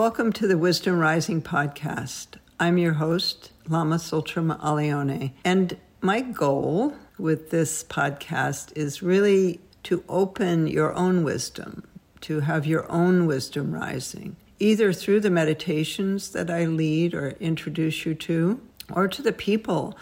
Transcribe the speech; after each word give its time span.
Welcome 0.00 0.32
to 0.32 0.48
the 0.48 0.56
Wisdom 0.56 0.98
Rising 0.98 1.42
podcast. 1.42 2.38
I'm 2.58 2.78
your 2.78 2.94
host, 2.94 3.52
Lama 3.68 3.96
Tsultrim 3.96 4.58
Allione, 4.58 5.32
and 5.44 5.76
my 6.00 6.22
goal 6.22 6.94
with 7.18 7.50
this 7.50 7.84
podcast 7.84 8.74
is 8.74 9.02
really 9.02 9.60
to 9.82 10.02
open 10.08 10.66
your 10.68 10.94
own 10.94 11.22
wisdom, 11.22 11.86
to 12.22 12.40
have 12.40 12.64
your 12.64 12.90
own 12.90 13.26
wisdom 13.26 13.74
rising, 13.74 14.36
either 14.58 14.94
through 14.94 15.20
the 15.20 15.28
meditations 15.28 16.30
that 16.30 16.48
I 16.48 16.64
lead 16.64 17.12
or 17.12 17.32
introduce 17.32 18.06
you 18.06 18.14
to, 18.14 18.58
or 18.90 19.06
to 19.06 19.20
the 19.20 19.32
people 19.34 19.98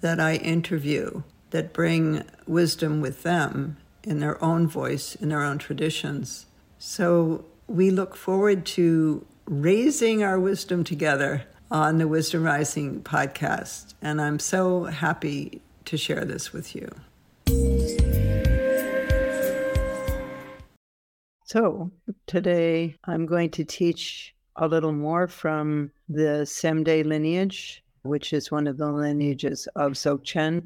that 0.00 0.18
I 0.18 0.34
interview 0.34 1.22
that 1.50 1.72
bring 1.72 2.24
wisdom 2.48 3.00
with 3.00 3.22
them 3.22 3.76
in 4.02 4.18
their 4.18 4.42
own 4.42 4.66
voice, 4.66 5.14
in 5.14 5.28
their 5.28 5.44
own 5.44 5.58
traditions. 5.58 6.46
So 6.80 7.44
we 7.68 7.90
look 7.90 8.16
forward 8.16 8.66
to 8.66 9.24
raising 9.48 10.24
our 10.24 10.40
wisdom 10.40 10.82
together 10.82 11.44
on 11.70 11.98
the 11.98 12.08
Wisdom 12.08 12.42
Rising 12.42 13.02
podcast. 13.02 13.94
And 14.02 14.20
I'm 14.20 14.38
so 14.38 14.84
happy 14.84 15.62
to 15.84 15.96
share 15.96 16.24
this 16.24 16.52
with 16.52 16.74
you. 16.74 16.88
So, 21.44 21.92
today 22.26 22.96
I'm 23.04 23.24
going 23.24 23.50
to 23.50 23.64
teach 23.64 24.34
a 24.56 24.66
little 24.66 24.92
more 24.92 25.28
from 25.28 25.92
the 26.08 26.44
Semde 26.44 27.06
lineage, 27.06 27.84
which 28.02 28.32
is 28.32 28.50
one 28.50 28.66
of 28.66 28.78
the 28.78 28.90
lineages 28.90 29.68
of 29.76 29.92
Dzogchen. 29.92 30.58
It 30.58 30.64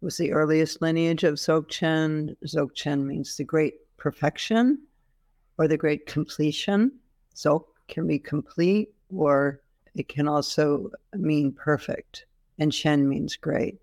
was 0.00 0.16
the 0.16 0.32
earliest 0.32 0.80
lineage 0.80 1.24
of 1.24 1.34
Dzogchen. 1.34 2.34
Dzogchen 2.46 3.04
means 3.04 3.36
the 3.36 3.44
great 3.44 3.74
perfection 3.98 4.78
or 5.58 5.68
the 5.68 5.76
great 5.76 6.06
completion. 6.06 6.92
Dzog 7.36 7.64
can 7.92 8.06
be 8.06 8.18
complete 8.18 8.88
or 9.14 9.60
it 9.94 10.08
can 10.08 10.26
also 10.26 10.90
mean 11.14 11.52
perfect. 11.52 12.24
And 12.58 12.72
Chen 12.72 13.08
means 13.08 13.36
great. 13.36 13.78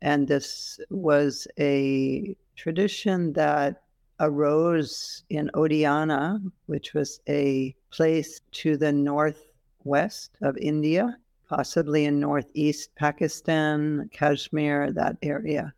And 0.00 0.26
this 0.26 0.80
was 0.90 1.46
a 1.58 2.36
tradition 2.56 3.32
that 3.34 3.82
arose 4.18 5.22
in 5.30 5.50
Oddiyana, 5.54 6.42
which 6.66 6.92
was 6.92 7.20
a 7.28 7.74
place 7.90 8.40
to 8.52 8.76
the 8.76 8.92
northwest 8.92 10.32
of 10.42 10.56
India, 10.58 11.16
possibly 11.48 12.04
in 12.04 12.18
northeast 12.18 12.94
Pakistan, 12.96 14.10
Kashmir, 14.12 14.92
that 14.92 15.16
area. 15.22 15.72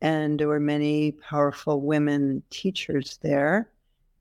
And 0.00 0.40
there 0.40 0.48
were 0.48 0.60
many 0.60 1.12
powerful 1.12 1.82
women 1.82 2.42
teachers 2.48 3.18
there, 3.22 3.68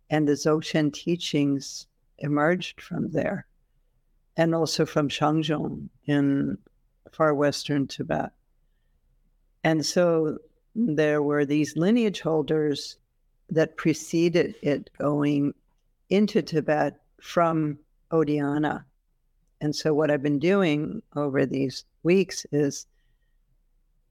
and 0.10 0.28
the 0.28 0.34
Dzogchen 0.34 0.94
teachings 0.94 1.88
emerged 2.20 2.82
from 2.82 3.12
there, 3.12 3.46
and 4.38 4.54
also 4.54 4.86
from 4.86 5.10
Zhang 5.10 5.44
Zhung 5.44 5.90
in 6.06 6.58
far 7.12 7.34
western 7.34 7.88
Tibet. 7.88 8.32
And 9.64 9.86
so 9.86 10.38
there 10.76 11.24
were 11.24 11.46
these 11.46 11.78
lineage 11.78 12.22
holders 12.22 12.98
that 13.50 13.78
preceded 13.78 14.56
it 14.62 14.90
going 14.98 15.54
into 16.10 16.42
Tibet 16.42 17.00
from 17.22 17.80
Oddiyana. 18.12 18.84
And 19.62 19.76
so, 19.76 19.94
what 19.94 20.12
I've 20.12 20.22
been 20.22 20.40
doing 20.40 21.02
over 21.16 21.46
these 21.46 21.86
weeks 22.04 22.46
is 22.52 22.86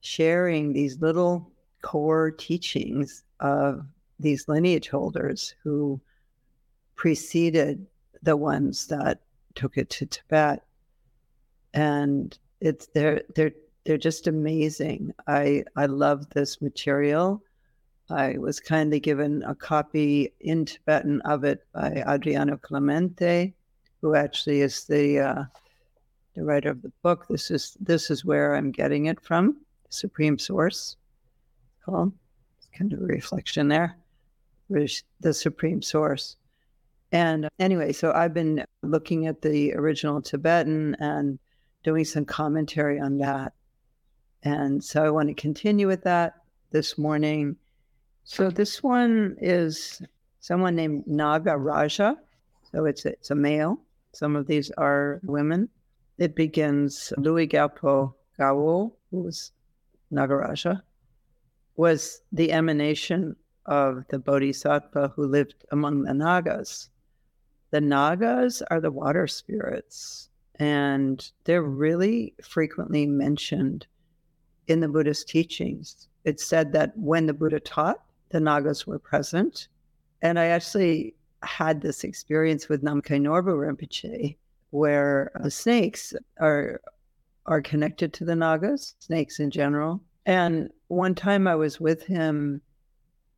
sharing 0.01 0.73
these 0.73 0.99
little 0.99 1.51
core 1.81 2.31
teachings 2.31 3.23
of 3.39 3.85
these 4.19 4.47
lineage 4.47 4.89
holders 4.89 5.55
who 5.63 5.99
preceded 6.95 7.85
the 8.23 8.37
ones 8.37 8.87
that 8.87 9.21
took 9.53 9.77
it 9.77 9.89
to 9.89 10.05
Tibet. 10.05 10.63
And 11.73 12.37
it's 12.61 12.87
they're 12.87 13.21
they're 13.35 13.51
they're 13.85 13.97
just 13.97 14.27
amazing. 14.27 15.13
I 15.27 15.63
I 15.75 15.85
love 15.85 16.29
this 16.29 16.61
material. 16.61 17.41
I 18.09 18.37
was 18.37 18.59
kindly 18.59 18.99
given 18.99 19.43
a 19.43 19.55
copy 19.55 20.31
in 20.39 20.65
Tibetan 20.65 21.21
of 21.21 21.43
it 21.43 21.65
by 21.73 22.03
Adriano 22.07 22.57
Clemente, 22.57 23.53
who 24.01 24.15
actually 24.15 24.61
is 24.61 24.85
the 24.85 25.19
uh, 25.19 25.43
the 26.35 26.43
writer 26.43 26.69
of 26.69 26.81
the 26.81 26.91
book. 27.01 27.25
This 27.29 27.51
is 27.51 27.75
this 27.79 28.09
is 28.09 28.23
where 28.23 28.55
I'm 28.55 28.71
getting 28.71 29.07
it 29.07 29.19
from. 29.21 29.57
Supreme 29.89 30.37
Source, 30.37 30.97
called. 31.83 32.11
It's 32.57 32.67
kind 32.77 32.93
of 32.93 33.01
a 33.01 33.05
reflection 33.05 33.67
there. 33.67 33.97
The 34.69 35.33
Supreme 35.33 35.81
Source. 35.81 36.37
And 37.11 37.45
uh, 37.45 37.49
anyway, 37.59 37.93
so 37.93 38.11
I've 38.11 38.33
been 38.33 38.65
looking 38.81 39.27
at 39.27 39.41
the 39.41 39.73
original 39.73 40.21
Tibetan 40.21 40.95
and 40.99 41.39
doing 41.83 42.05
some 42.05 42.25
commentary 42.25 42.99
on 42.99 43.19
that. 43.19 43.53
And 44.43 44.83
so 44.83 45.03
I 45.03 45.09
want 45.09 45.29
to 45.29 45.33
continue 45.33 45.87
with 45.87 46.03
that 46.03 46.33
this 46.71 46.97
morning 46.97 47.57
so 48.27 48.49
this 48.49 48.81
one 48.81 49.37
is 49.39 50.01
someone 50.39 50.75
named 50.75 51.05
Naga 51.05 51.55
Raja. 51.55 52.17
So 52.71 52.85
it's 52.85 53.05
it's 53.05 53.29
a 53.29 53.35
male. 53.35 53.79
Some 54.13 54.35
of 54.35 54.47
these 54.47 54.71
are 54.71 55.21
women. 55.23 55.69
It 56.17 56.35
begins 56.35 57.13
Louis 57.17 57.47
Galpo 57.47 58.15
Gawo, 58.39 58.91
who 59.11 59.21
was 59.21 59.51
Nagaraja, 60.11 60.81
was 61.75 62.21
the 62.31 62.51
emanation 62.51 63.35
of 63.65 64.05
the 64.09 64.19
Bodhisattva 64.19 65.13
who 65.15 65.25
lived 65.25 65.55
among 65.71 66.03
the 66.03 66.13
Nagas. 66.13 66.89
The 67.71 67.81
Nagas 67.81 68.61
are 68.69 68.79
the 68.79 68.91
water 68.91 69.27
spirits, 69.27 70.29
and 70.55 71.29
they're 71.43 71.63
really 71.63 72.33
frequently 72.41 73.05
mentioned 73.05 73.87
in 74.67 74.79
the 74.79 74.87
Buddhist 74.87 75.27
teachings. 75.27 76.07
It's 76.23 76.45
said 76.45 76.71
that 76.73 76.97
when 76.97 77.25
the 77.25 77.33
Buddha 77.33 77.59
taught, 77.59 78.01
the 78.29 78.39
Nagas 78.39 78.87
were 78.87 78.99
present. 78.99 79.67
And 80.21 80.39
I 80.39 80.45
actually 80.45 81.15
had 81.43 81.81
this 81.81 82.03
experience 82.03 82.67
with 82.67 82.83
Namkhai 82.83 83.21
Norbu 83.21 83.55
Rinpoche, 83.55 84.35
where 84.71 85.31
uh, 85.43 85.49
snakes 85.49 86.13
are 86.39 86.81
are 87.45 87.61
connected 87.61 88.11
to 88.11 88.25
the 88.25 88.35
Nagas, 88.35 88.95
snakes 88.99 89.39
in 89.39 89.51
general. 89.51 90.01
And 90.25 90.71
one 90.87 91.13
time 91.13 91.47
I 91.47 91.55
was 91.55 91.79
with 91.79 92.03
him 92.03 92.61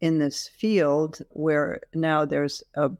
in 0.01 0.19
this 0.19 0.47
field 0.47 1.19
where 1.29 1.81
now 1.93 2.25
there's 2.25 2.63
a 2.75 2.91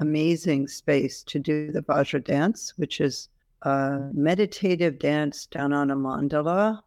amazing 0.00 0.68
space 0.68 1.22
to 1.24 1.38
do 1.38 1.72
the 1.72 1.82
Vajra 1.82 2.22
dance, 2.22 2.72
which 2.76 3.00
is 3.00 3.28
a 3.62 3.98
meditative 4.12 4.98
dance 4.98 5.46
done 5.46 5.72
on 5.72 5.90
a 5.90 5.96
mandala 5.96 6.80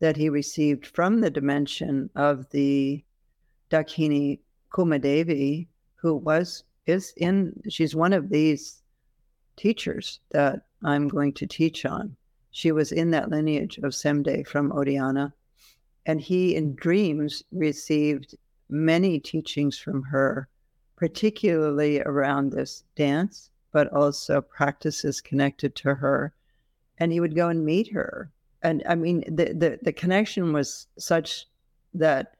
that 0.00 0.16
he 0.16 0.28
received 0.28 0.86
from 0.86 1.20
the 1.20 1.30
dimension 1.30 2.10
of 2.14 2.48
the 2.50 3.02
Dakini 3.70 4.38
Gomadevi, 4.72 5.66
who 5.96 6.14
was 6.14 6.64
is 6.86 7.12
in 7.16 7.52
she's 7.68 7.94
one 7.94 8.12
of 8.12 8.30
these 8.30 8.82
teachers 9.56 10.20
that 10.30 10.62
I'm 10.84 11.08
going 11.08 11.32
to 11.34 11.46
teach 11.46 11.84
on. 11.84 12.16
She 12.50 12.72
was 12.72 12.92
in 12.92 13.10
that 13.10 13.30
lineage 13.30 13.78
of 13.78 13.94
Semde 13.94 14.46
from 14.46 14.70
Oddiyana. 14.70 15.32
And 16.06 16.20
he 16.20 16.54
in 16.54 16.74
dreams 16.74 17.42
received 17.52 18.34
many 18.68 19.18
teachings 19.18 19.78
from 19.78 20.02
her, 20.04 20.48
particularly 20.96 22.00
around 22.00 22.50
this 22.50 22.84
dance, 22.96 23.50
but 23.72 23.92
also 23.92 24.40
practices 24.40 25.20
connected 25.20 25.74
to 25.76 25.94
her. 25.94 26.32
And 26.98 27.12
he 27.12 27.20
would 27.20 27.36
go 27.36 27.48
and 27.48 27.64
meet 27.64 27.92
her. 27.92 28.30
And 28.62 28.82
I 28.88 28.94
mean, 28.94 29.24
the, 29.28 29.52
the, 29.54 29.78
the 29.82 29.92
connection 29.92 30.52
was 30.52 30.86
such 30.98 31.46
that 31.94 32.34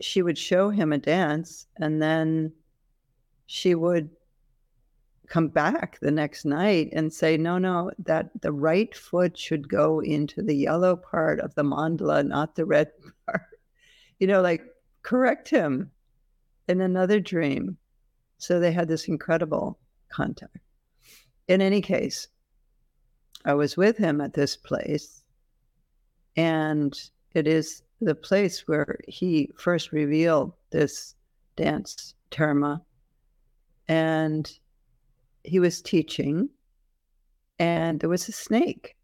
she 0.00 0.22
would 0.22 0.38
show 0.38 0.70
him 0.70 0.92
a 0.92 0.98
dance 0.98 1.66
and 1.76 2.02
then 2.02 2.52
she 3.46 3.74
would 3.74 4.10
come 5.28 5.48
back 5.48 5.98
the 6.00 6.10
next 6.10 6.44
night 6.44 6.90
and 6.92 7.12
say 7.12 7.36
no 7.36 7.56
no 7.56 7.90
that 7.98 8.30
the 8.42 8.52
right 8.52 8.94
foot 8.94 9.36
should 9.38 9.68
go 9.68 10.00
into 10.00 10.42
the 10.42 10.54
yellow 10.54 10.96
part 10.96 11.40
of 11.40 11.54
the 11.54 11.62
mandala 11.62 12.26
not 12.26 12.54
the 12.54 12.66
red 12.66 12.90
part 13.26 13.42
you 14.18 14.26
know 14.26 14.42
like 14.42 14.62
correct 15.02 15.48
him 15.48 15.90
in 16.68 16.80
another 16.80 17.20
dream 17.20 17.76
so 18.38 18.58
they 18.58 18.72
had 18.72 18.88
this 18.88 19.08
incredible 19.08 19.78
contact 20.08 20.58
in 21.48 21.60
any 21.60 21.80
case 21.80 22.28
i 23.44 23.54
was 23.54 23.76
with 23.76 23.96
him 23.96 24.20
at 24.20 24.34
this 24.34 24.56
place 24.56 25.22
and 26.36 27.10
it 27.34 27.46
is 27.46 27.82
the 28.00 28.14
place 28.14 28.66
where 28.66 28.98
he 29.06 29.50
first 29.56 29.92
revealed 29.92 30.52
this 30.70 31.14
dance 31.56 32.14
terma. 32.30 32.80
And 33.88 34.50
he 35.44 35.58
was 35.58 35.82
teaching, 35.82 36.48
and 37.58 38.00
there 38.00 38.08
was 38.08 38.28
a 38.28 38.32
snake, 38.32 38.96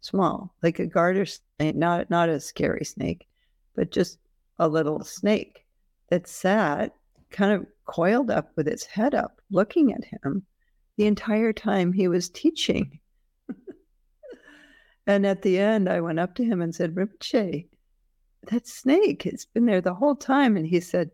small, 0.00 0.54
like 0.62 0.78
a 0.78 0.86
garter 0.86 1.26
snake, 1.26 1.76
not, 1.76 2.10
not 2.10 2.28
a 2.28 2.40
scary 2.40 2.84
snake, 2.84 3.26
but 3.74 3.90
just 3.90 4.18
a 4.58 4.68
little 4.68 5.02
snake 5.04 5.64
that 6.10 6.28
sat 6.28 6.94
kind 7.30 7.52
of 7.52 7.66
coiled 7.84 8.30
up 8.30 8.50
with 8.56 8.68
its 8.68 8.84
head 8.84 9.14
up, 9.14 9.40
looking 9.50 9.92
at 9.92 10.04
him. 10.04 10.44
the 10.96 11.06
entire 11.06 11.52
time 11.52 11.92
he 11.92 12.08
was 12.08 12.30
teaching. 12.30 12.98
and 15.06 15.26
at 15.26 15.42
the 15.42 15.58
end, 15.58 15.88
I 15.88 16.00
went 16.00 16.18
up 16.18 16.34
to 16.36 16.44
him 16.44 16.62
and 16.62 16.74
said, 16.74 16.94
Rinpoche, 16.94 17.66
that 18.50 18.66
snake 18.66 19.24
has 19.24 19.44
been 19.44 19.66
there 19.66 19.82
the 19.82 19.94
whole 19.94 20.16
time. 20.16 20.56
And 20.56 20.66
he 20.66 20.80
said, 20.80 21.10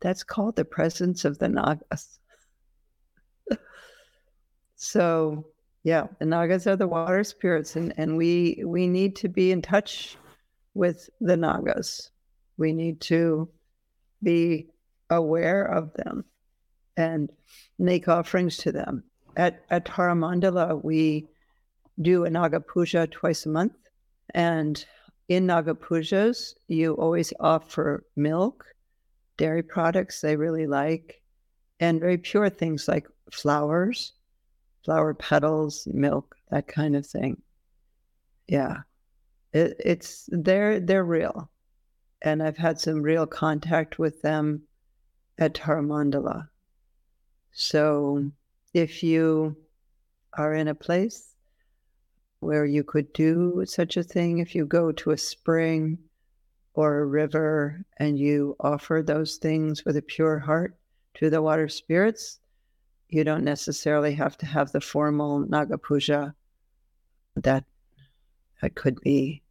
That's 0.00 0.22
called 0.22 0.54
the 0.54 0.64
presence 0.64 1.24
of 1.24 1.38
the 1.38 1.48
Nagas. 1.48 2.20
so, 4.76 5.46
yeah, 5.82 6.06
the 6.20 6.26
Nagas 6.26 6.66
are 6.68 6.76
the 6.76 6.86
water 6.86 7.24
spirits, 7.24 7.74
and, 7.74 7.92
and 7.96 8.16
we 8.16 8.62
we 8.64 8.86
need 8.86 9.16
to 9.16 9.28
be 9.28 9.50
in 9.50 9.62
touch 9.62 10.16
with 10.74 11.10
the 11.20 11.36
Nagas. 11.36 12.10
We 12.58 12.72
need 12.72 13.00
to 13.02 13.48
be 14.22 14.68
aware 15.08 15.64
of 15.64 15.92
them 15.94 16.24
and 16.96 17.30
make 17.78 18.08
offerings 18.08 18.56
to 18.58 18.72
them. 18.72 19.04
At 19.36 19.62
at 19.70 19.86
Taramandala, 19.86 20.82
we 20.82 21.28
do 22.02 22.24
a 22.24 22.30
Naga 22.30 22.60
Puja 22.60 23.06
twice 23.06 23.46
a 23.46 23.48
month. 23.48 23.76
And 24.34 24.84
in 25.28 25.46
Naga 25.46 25.74
Pujas, 25.74 26.54
you 26.66 26.94
always 26.94 27.32
offer 27.40 28.04
milk, 28.16 28.64
dairy 29.36 29.62
products 29.62 30.20
they 30.20 30.36
really 30.36 30.66
like, 30.66 31.22
and 31.80 32.00
very 32.00 32.18
pure 32.18 32.50
things 32.50 32.88
like 32.88 33.06
flowers, 33.30 34.12
flower 34.84 35.14
petals, 35.14 35.86
milk, 35.92 36.34
that 36.50 36.66
kind 36.66 36.96
of 36.96 37.06
thing. 37.06 37.40
Yeah. 38.48 38.78
It, 39.52 39.76
it's 39.84 40.28
they're 40.32 40.80
they're 40.80 41.04
real. 41.04 41.50
And 42.22 42.42
I've 42.42 42.56
had 42.56 42.80
some 42.80 43.02
real 43.02 43.26
contact 43.26 43.98
with 43.98 44.22
them 44.22 44.62
at 45.38 45.54
Taramandala. 45.54 46.48
So 47.52 48.30
if 48.74 49.02
you 49.02 49.56
are 50.32 50.54
in 50.54 50.68
a 50.68 50.74
place 50.74 51.34
where 52.40 52.64
you 52.64 52.84
could 52.84 53.12
do 53.12 53.64
such 53.66 53.96
a 53.96 54.02
thing, 54.02 54.38
if 54.38 54.54
you 54.54 54.64
go 54.64 54.92
to 54.92 55.10
a 55.10 55.18
spring 55.18 55.98
or 56.74 56.98
a 56.98 57.06
river 57.06 57.84
and 57.96 58.18
you 58.18 58.56
offer 58.60 59.02
those 59.02 59.36
things 59.36 59.84
with 59.84 59.96
a 59.96 60.02
pure 60.02 60.38
heart 60.38 60.76
to 61.14 61.30
the 61.30 61.42
water 61.42 61.68
spirits, 61.68 62.38
you 63.08 63.24
don't 63.24 63.44
necessarily 63.44 64.14
have 64.14 64.36
to 64.38 64.46
have 64.46 64.70
the 64.70 64.80
formal 64.80 65.40
Naga 65.40 65.78
Puja. 65.78 66.34
That, 67.36 67.64
that 68.60 68.74
could 68.74 69.00
be 69.00 69.42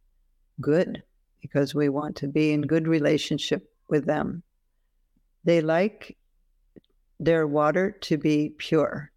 good 0.60 1.02
because 1.48 1.74
we 1.74 1.88
want 1.88 2.16
to 2.16 2.28
be 2.28 2.52
in 2.52 2.62
good 2.62 2.86
relationship 2.86 3.70
with 3.88 4.04
them. 4.04 4.42
They 5.44 5.60
like 5.60 6.16
their 7.18 7.46
water 7.46 7.90
to 8.02 8.18
be 8.18 8.50
pure. 8.58 9.10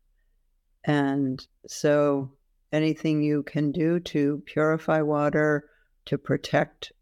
And 0.85 1.45
so 1.67 2.31
anything 2.71 3.21
you 3.21 3.43
can 3.43 3.71
do 3.71 3.99
to 3.99 4.41
purify 4.45 5.01
water, 5.01 5.65
to 6.05 6.17
protect 6.17 6.93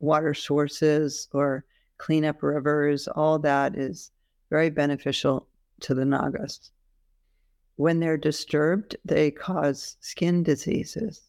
water 0.00 0.34
sources 0.34 1.28
or 1.32 1.64
clean 1.98 2.24
up 2.24 2.42
rivers, 2.42 3.08
all 3.08 3.38
that 3.38 3.76
is 3.76 4.10
very 4.50 4.68
beneficial 4.68 5.46
to 5.80 5.94
the 5.94 6.04
Nagas. 6.04 6.70
When 7.76 8.00
they're 8.00 8.16
disturbed, 8.16 8.96
they 9.04 9.30
cause 9.30 9.96
skin 10.00 10.42
diseases. 10.42 11.22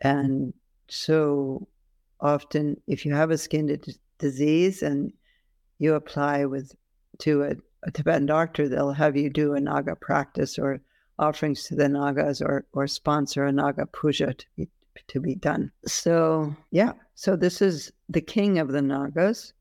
And 0.00 0.52
so 0.88 1.68
often, 2.20 2.80
if 2.86 3.04
you 3.04 3.14
have 3.14 3.30
a 3.30 3.38
skin 3.38 3.66
d- 3.66 3.94
disease 4.18 4.82
and 4.82 5.12
you 5.78 5.94
apply 5.94 6.44
with 6.44 6.74
to 7.18 7.42
a 7.42 7.56
a 7.82 7.90
Tibetan 7.90 8.26
doctor, 8.26 8.68
they'll 8.68 8.92
have 8.92 9.16
you 9.16 9.30
do 9.30 9.54
a 9.54 9.60
Naga 9.60 9.96
practice 9.96 10.58
or 10.58 10.80
offerings 11.18 11.64
to 11.64 11.74
the 11.74 11.88
Nagas 11.88 12.40
or 12.42 12.66
or 12.72 12.86
sponsor 12.86 13.44
a 13.44 13.52
Naga 13.52 13.86
puja 13.86 14.34
to 14.34 14.46
be 14.56 14.68
to 15.08 15.20
be 15.20 15.34
done. 15.34 15.72
So 15.86 16.54
yeah, 16.70 16.92
so 17.14 17.36
this 17.36 17.62
is 17.62 17.92
the 18.08 18.20
king 18.20 18.58
of 18.58 18.68
the 18.68 18.82
Nagas, 18.82 19.52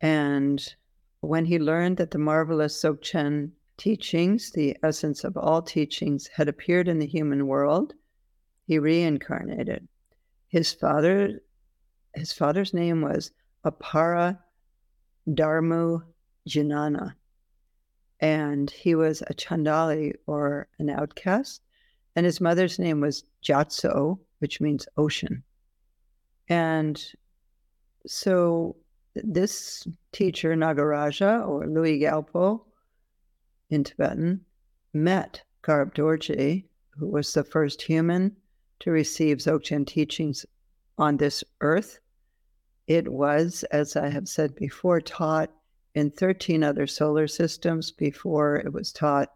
and 0.00 0.74
when 1.20 1.44
he 1.44 1.58
learned 1.58 1.98
that 1.98 2.12
the 2.12 2.18
marvelous 2.18 2.82
Dzogchen 2.82 3.50
teachings, 3.76 4.52
the 4.52 4.76
essence 4.82 5.22
of 5.22 5.36
all 5.36 5.60
teachings, 5.60 6.28
had 6.28 6.48
appeared 6.48 6.88
in 6.88 6.98
the 6.98 7.06
human 7.06 7.46
world, 7.46 7.94
he 8.66 8.78
reincarnated. 8.78 9.86
His 10.48 10.72
father, 10.72 11.40
his 12.16 12.32
father's 12.32 12.72
name 12.74 13.02
was 13.02 13.30
Apara 13.64 14.38
Dharmu 15.28 16.02
Janana 16.48 17.14
and 18.20 18.70
he 18.70 18.94
was 18.94 19.22
a 19.22 19.34
Chandali 19.34 20.14
or 20.26 20.68
an 20.78 20.88
outcast. 20.88 21.62
And 22.14 22.24
his 22.24 22.40
mother's 22.40 22.78
name 22.78 23.00
was 23.00 23.24
Gyatso, 23.44 24.18
which 24.38 24.60
means 24.60 24.88
ocean. 24.96 25.42
And 26.48 27.02
so 28.06 28.76
this 29.14 29.86
teacher, 30.12 30.54
Nagaraja 30.54 31.46
or 31.46 31.66
Louis 31.66 32.00
Galpo 32.00 32.62
in 33.68 33.84
Tibetan, 33.84 34.40
met 34.94 35.42
Garab 35.62 35.94
Dorje, 35.94 36.64
who 36.90 37.06
was 37.06 37.32
the 37.34 37.44
first 37.44 37.82
human 37.82 38.34
to 38.80 38.90
receive 38.90 39.38
Dzogchen 39.38 39.86
teachings 39.86 40.46
on 40.96 41.18
this 41.18 41.44
earth. 41.60 41.98
It 42.86 43.08
was, 43.12 43.64
as 43.64 43.96
I 43.96 44.08
have 44.08 44.28
said 44.28 44.54
before, 44.54 45.00
taught 45.00 45.50
in 45.94 46.10
13 46.10 46.62
other 46.62 46.86
solar 46.86 47.26
systems 47.26 47.90
before 47.90 48.56
it 48.56 48.72
was 48.72 48.92
taught 48.92 49.32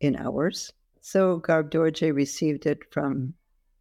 in 0.00 0.16
ours. 0.16 0.72
So 1.00 1.40
Garab 1.40 1.70
Dorje 1.70 2.14
received 2.14 2.66
it 2.66 2.80
from 2.90 3.34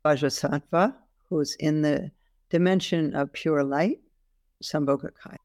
Vajrasattva, 0.05 0.95
who's 1.27 1.55
in 1.55 1.81
the 1.81 2.11
dimension 2.49 3.13
of 3.15 3.33
pure 3.33 3.63
light, 3.63 3.99
Sambhogakaya. 4.63 5.37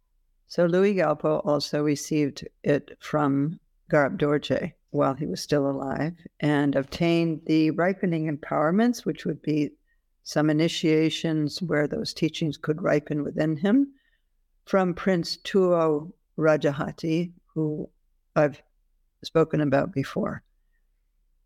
So 0.47 0.67
Louis 0.67 0.95
Galpo 0.95 1.45
also 1.45 1.83
received 1.83 2.47
it 2.63 2.97
from 3.01 3.59
Garab 3.91 4.19
Dorje 4.19 4.73
while 4.91 5.15
he 5.15 5.27
was 5.27 5.41
still 5.41 5.69
alive 5.69 6.15
and 6.41 6.77
obtained 6.77 7.41
the 7.47 7.71
ripening 7.71 8.31
empowerments, 8.31 9.05
which 9.05 9.25
would 9.25 9.41
be 9.43 9.71
some 10.25 10.51
initiations 10.51 11.61
where 11.63 11.87
those 11.87 12.15
teachings 12.15 12.57
could 12.57 12.83
ripen 12.83 13.23
within 13.25 13.57
him, 13.57 13.93
from 14.65 14.95
Prince 14.95 15.39
Tuo 15.39 16.13
Rajahasti, 16.37 17.33
who 17.55 17.89
I've 18.37 18.63
spoken 19.25 19.61
about 19.61 19.93
before. 19.93 20.43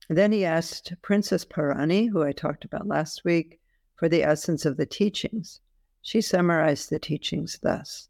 then 0.09 0.31
he 0.31 0.45
asked 0.45 0.93
Princess 1.03 1.45
Parani, 1.45 2.09
who 2.09 2.23
I 2.23 2.33
talked 2.33 2.65
about 2.65 2.87
last 2.87 3.25
week, 3.25 3.59
for 3.97 4.09
the 4.09 4.23
essence 4.23 4.65
of 4.65 4.77
the 4.77 4.87
teachings. 4.87 5.61
She 6.03 6.21
summarized 6.21 6.91
the 6.91 6.99
teachings 6.99 7.59
thus. 7.63 8.09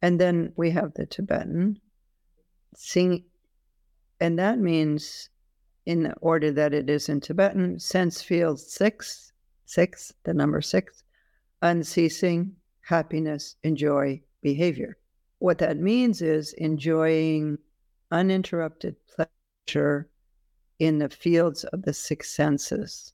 And 0.00 0.20
then 0.20 0.52
we 0.56 0.70
have 0.70 0.94
the 0.94 1.06
Tibetan 1.06 1.80
sing, 2.74 3.24
and 4.20 4.38
that 4.38 4.58
means, 4.58 5.28
in 5.84 6.04
the 6.04 6.14
order 6.14 6.50
that 6.52 6.72
it 6.72 6.88
is 6.88 7.08
in 7.08 7.20
Tibetan, 7.20 7.78
sense 7.78 8.22
field 8.22 8.60
six, 8.60 9.32
six, 9.66 10.12
the 10.24 10.32
number 10.32 10.60
six, 10.62 11.04
unceasing 11.62 12.56
happiness, 12.80 13.56
enjoy, 13.62 14.20
behavior. 14.42 14.96
What 15.38 15.58
that 15.58 15.76
means 15.76 16.22
is 16.22 16.52
enjoying 16.54 17.58
uninterrupted 18.10 18.96
pleasure 19.06 20.08
in 20.78 20.98
the 20.98 21.08
fields 21.08 21.64
of 21.64 21.82
the 21.82 21.92
six 21.92 22.30
senses. 22.30 23.12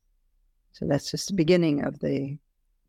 So 0.72 0.86
that's 0.86 1.10
just 1.10 1.28
the 1.28 1.34
beginning 1.34 1.84
of 1.84 1.98
the 2.00 2.38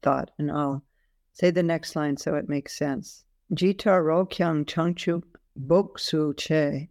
thought. 0.02 0.32
And 0.38 0.52
I'll 0.52 0.84
say 1.32 1.52
the 1.52 1.64
next 1.64 1.96
line 1.96 2.18
so 2.18 2.36
it 2.36 2.50
makes 2.50 2.78
sense. 2.78 3.24
Jita 3.54 4.04
ro 4.04 4.26
kyang 4.26 4.66
changchu 4.66 5.24
boksu 5.68 6.36
che. 6.38 6.90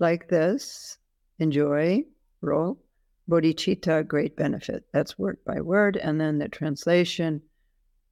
Like 0.00 0.28
this, 0.28 0.98
enjoy, 1.38 2.04
ro, 2.40 2.78
bodhicitta, 3.28 4.06
great 4.06 4.36
benefit. 4.36 4.84
That's 4.92 5.18
word 5.18 5.38
by 5.46 5.60
word. 5.60 5.96
And 5.96 6.20
then 6.20 6.38
the 6.38 6.48
translation 6.48 7.42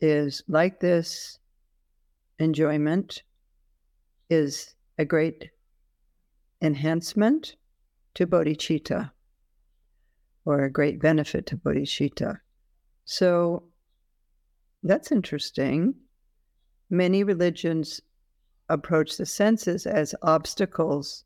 is 0.00 0.42
like 0.49 0.81
this, 0.81 1.38
enjoyment, 2.38 3.23
is 4.31 4.75
a 4.99 5.04
great 5.04 5.50
enhancement 6.61 7.57
to 8.14 8.26
bodhicitta 8.26 9.11
or 10.45 10.64
a 10.64 10.71
great 10.71 11.00
benefit 11.00 11.47
to 11.47 11.57
bodhicitta. 11.57 12.38
So 13.04 13.64
that's 14.83 15.12
interesting. 15.12 15.95
Many 16.90 17.25
religions 17.25 18.00
approach 18.69 19.16
the 19.16 19.26
senses 19.26 19.87
as 19.87 20.14
obstacles 20.23 21.25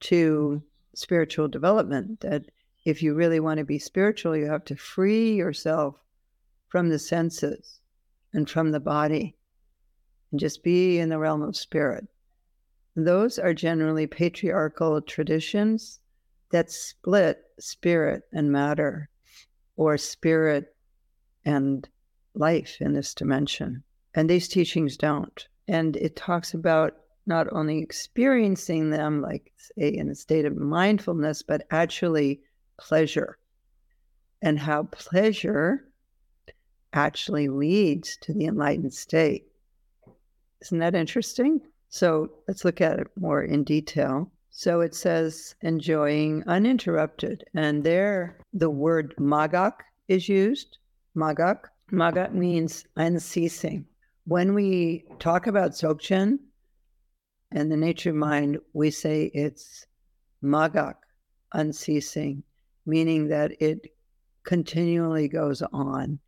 to 0.00 0.62
spiritual 0.94 1.48
development. 1.48 2.20
That 2.20 2.44
if 2.84 3.02
you 3.02 3.14
really 3.14 3.40
want 3.40 3.58
to 3.58 3.64
be 3.64 3.78
spiritual, 3.78 4.36
you 4.36 4.46
have 4.46 4.64
to 4.66 4.76
free 4.76 5.34
yourself 5.34 5.96
from 6.68 6.88
the 6.88 6.98
senses 6.98 7.80
and 8.32 8.48
from 8.48 8.70
the 8.70 8.80
body 8.80 9.36
and 10.30 10.40
just 10.40 10.62
be 10.62 10.98
in 10.98 11.08
the 11.08 11.18
realm 11.18 11.42
of 11.42 11.56
spirit. 11.56 12.06
Those 12.96 13.38
are 13.38 13.54
generally 13.54 14.06
patriarchal 14.06 15.00
traditions 15.02 16.00
that 16.50 16.70
split 16.70 17.42
spirit 17.58 18.24
and 18.32 18.52
matter 18.52 19.08
or 19.76 19.96
spirit 19.96 20.74
and 21.44 21.88
life 22.34 22.76
in 22.80 22.92
this 22.92 23.14
dimension. 23.14 23.82
And 24.14 24.28
these 24.28 24.48
teachings 24.48 24.96
don't. 24.96 25.46
And 25.68 25.96
it 25.96 26.16
talks 26.16 26.52
about 26.54 26.96
not 27.26 27.46
only 27.52 27.78
experiencing 27.78 28.90
them, 28.90 29.22
like 29.22 29.52
say, 29.56 29.88
in 29.88 30.08
a 30.08 30.14
state 30.14 30.44
of 30.44 30.56
mindfulness, 30.56 31.42
but 31.42 31.66
actually 31.70 32.40
pleasure 32.82 33.38
and 34.42 34.58
how 34.58 34.82
pleasure 34.84 35.84
actually 36.92 37.48
leads 37.48 38.16
to 38.18 38.32
the 38.34 38.46
enlightened 38.46 38.92
state. 38.92 39.44
Isn't 40.60 40.80
that 40.80 40.94
interesting? 40.94 41.60
So 41.88 42.30
let's 42.48 42.64
look 42.64 42.80
at 42.80 42.98
it 42.98 43.06
more 43.16 43.42
in 43.42 43.62
detail. 43.62 44.30
So 44.50 44.80
it 44.80 44.94
says 44.94 45.54
enjoying 45.62 46.42
uninterrupted. 46.46 47.44
And 47.54 47.84
there 47.84 48.36
the 48.52 48.70
word 48.70 49.14
magak 49.16 49.74
is 50.08 50.28
used. 50.28 50.78
Magak. 51.16 51.60
Magak 51.92 52.34
means 52.34 52.84
unceasing. 52.96 53.86
When 54.24 54.54
we 54.54 55.04
talk 55.18 55.46
about 55.46 55.72
Dzogchen 55.72 56.38
and 57.52 57.70
the 57.70 57.76
nature 57.76 58.10
of 58.10 58.16
mind, 58.16 58.58
we 58.72 58.90
say 58.90 59.30
it's 59.34 59.86
magak, 60.42 60.94
unceasing, 61.52 62.42
meaning 62.86 63.28
that 63.28 63.52
it 63.60 63.92
continually 64.44 65.28
goes 65.28 65.62
on. 65.72 66.18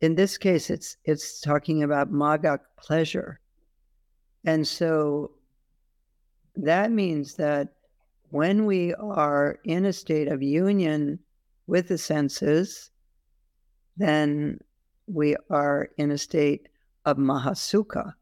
In 0.00 0.14
this 0.14 0.38
case, 0.38 0.70
it's 0.70 0.96
it's 1.04 1.40
talking 1.40 1.82
about 1.82 2.12
magak 2.12 2.60
pleasure. 2.76 3.40
And 4.44 4.66
so 4.66 5.32
that 6.56 6.90
means 6.92 7.34
that 7.34 7.74
when 8.30 8.66
we 8.66 8.94
are 8.94 9.58
in 9.64 9.86
a 9.86 9.92
state 9.92 10.28
of 10.28 10.42
union 10.42 11.18
with 11.66 11.88
the 11.88 11.98
senses, 11.98 12.90
then 13.96 14.60
we 15.06 15.36
are 15.50 15.88
in 15.96 16.10
a 16.10 16.18
state 16.18 16.68
of 17.04 17.16
mahasukha 17.16 18.12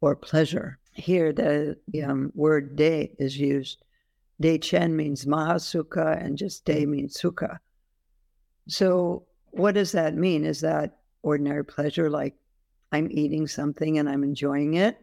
or 0.00 0.16
pleasure. 0.16 0.78
Here, 0.92 1.32
the 1.32 1.76
um, 2.02 2.32
word 2.34 2.76
de 2.76 3.14
is 3.18 3.38
used. 3.38 3.82
De 4.42 4.58
chen 4.58 4.96
means 4.96 5.24
mahasukha, 5.24 6.20
and 6.20 6.36
just 6.36 6.64
de 6.64 6.84
mm. 6.84 6.88
means 6.88 7.16
sukha. 7.16 7.58
So, 8.66 9.24
what 9.52 9.74
does 9.76 9.92
that 9.92 10.16
mean? 10.16 10.44
Is 10.44 10.60
that 10.62 10.98
ordinary 11.22 11.64
pleasure, 11.64 12.10
like 12.10 12.34
I'm 12.90 13.08
eating 13.12 13.46
something 13.46 13.98
and 13.98 14.08
I'm 14.08 14.24
enjoying 14.24 14.74
it? 14.74 14.98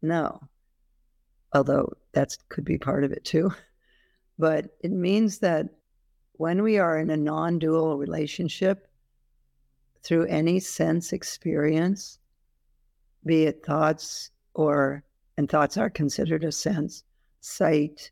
No, 0.00 0.40
although 1.52 1.92
that 2.12 2.34
could 2.48 2.64
be 2.64 2.78
part 2.78 3.04
of 3.04 3.12
it 3.12 3.24
too. 3.24 3.52
But 4.36 4.76
it 4.80 4.90
means 4.90 5.38
that 5.38 5.68
when 6.32 6.64
we 6.64 6.78
are 6.78 6.98
in 6.98 7.10
a 7.10 7.16
non 7.16 7.60
dual 7.60 7.98
relationship 7.98 8.88
through 10.02 10.26
any 10.26 10.58
sense 10.58 11.12
experience, 11.12 12.18
be 13.24 13.44
it 13.44 13.64
thoughts 13.64 14.32
or, 14.54 15.04
and 15.36 15.48
thoughts 15.48 15.76
are 15.76 15.88
considered 15.88 16.42
a 16.42 16.50
sense, 16.50 17.04
sight, 17.44 18.10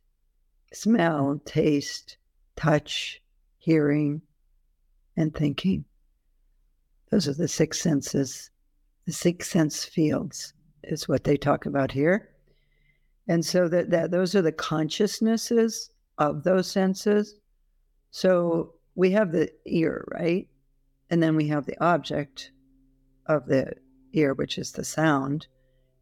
smell, 0.74 1.40
taste, 1.46 2.18
touch, 2.54 3.22
hearing, 3.56 4.20
and 5.16 5.34
thinking. 5.34 5.84
Those 7.10 7.28
are 7.28 7.34
the 7.34 7.48
six 7.48 7.80
senses. 7.80 8.50
The 9.06 9.12
six 9.12 9.48
sense 9.48 9.84
fields 9.84 10.52
is 10.84 11.08
what 11.08 11.24
they 11.24 11.36
talk 11.36 11.64
about 11.64 11.90
here. 11.90 12.28
And 13.26 13.44
so 13.44 13.68
that, 13.68 13.90
that 13.90 14.10
those 14.10 14.34
are 14.34 14.42
the 14.42 14.52
consciousnesses 14.52 15.90
of 16.18 16.44
those 16.44 16.70
senses. 16.70 17.36
So 18.10 18.74
we 18.94 19.12
have 19.12 19.32
the 19.32 19.50
ear, 19.64 20.04
right? 20.12 20.46
And 21.08 21.22
then 21.22 21.36
we 21.36 21.48
have 21.48 21.64
the 21.64 21.82
object 21.82 22.50
of 23.26 23.46
the 23.46 23.72
ear, 24.12 24.34
which 24.34 24.58
is 24.58 24.72
the 24.72 24.84
sound. 24.84 25.46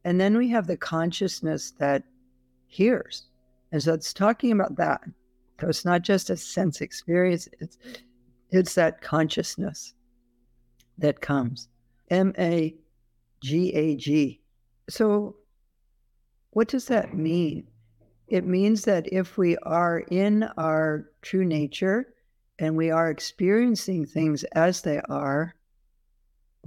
And 0.05 0.21
then 0.21 0.37
we 0.37 0.49
have 0.49 0.67
the 0.67 0.77
consciousness 0.77 1.73
that 1.79 2.05
hears. 2.71 3.27
And 3.73 3.83
so 3.83 3.93
it's 3.93 4.15
talking 4.15 4.53
about 4.53 4.77
that. 4.77 5.03
So 5.61 5.69
it's 5.69 5.85
not 5.85 6.03
just 6.03 6.31
a 6.31 6.37
sense 6.37 6.81
experience, 6.81 7.49
it's, 7.61 7.77
it's 8.51 8.75
that 8.75 9.03
consciousness 9.03 9.93
that 10.99 11.21
comes. 11.21 11.69
M 12.11 12.33
A 12.39 12.75
G 13.43 13.73
A 13.75 13.97
G. 13.97 14.41
So 14.89 15.37
what 16.51 16.69
does 16.69 16.87
that 16.87 17.15
mean? 17.15 17.67
It 18.29 18.47
means 18.47 18.83
that 18.85 19.13
if 19.13 19.37
we 19.37 19.57
are 19.59 20.01
in 20.11 20.45
our 20.57 21.11
true 21.23 21.45
nature 21.45 22.15
and 22.59 22.77
we 22.77 22.91
are 22.91 23.11
experiencing 23.11 24.07
things 24.07 24.45
as 24.53 24.83
they 24.83 25.01
are, 25.09 25.55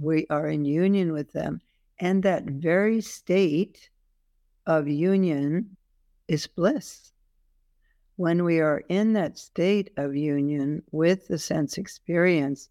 we 0.00 0.26
are 0.30 0.48
in 0.48 0.64
union 0.64 1.12
with 1.12 1.32
them. 1.32 1.60
And 2.00 2.22
that 2.22 2.44
very 2.44 3.00
state 3.00 3.90
of 4.66 4.88
union 4.88 5.76
is 6.28 6.46
bliss. 6.46 7.12
When 8.16 8.44
we 8.44 8.60
are 8.60 8.82
in 8.88 9.12
that 9.14 9.38
state 9.38 9.90
of 9.96 10.14
union 10.14 10.82
with 10.92 11.26
the 11.28 11.38
sense 11.38 11.78
experience, 11.78 12.68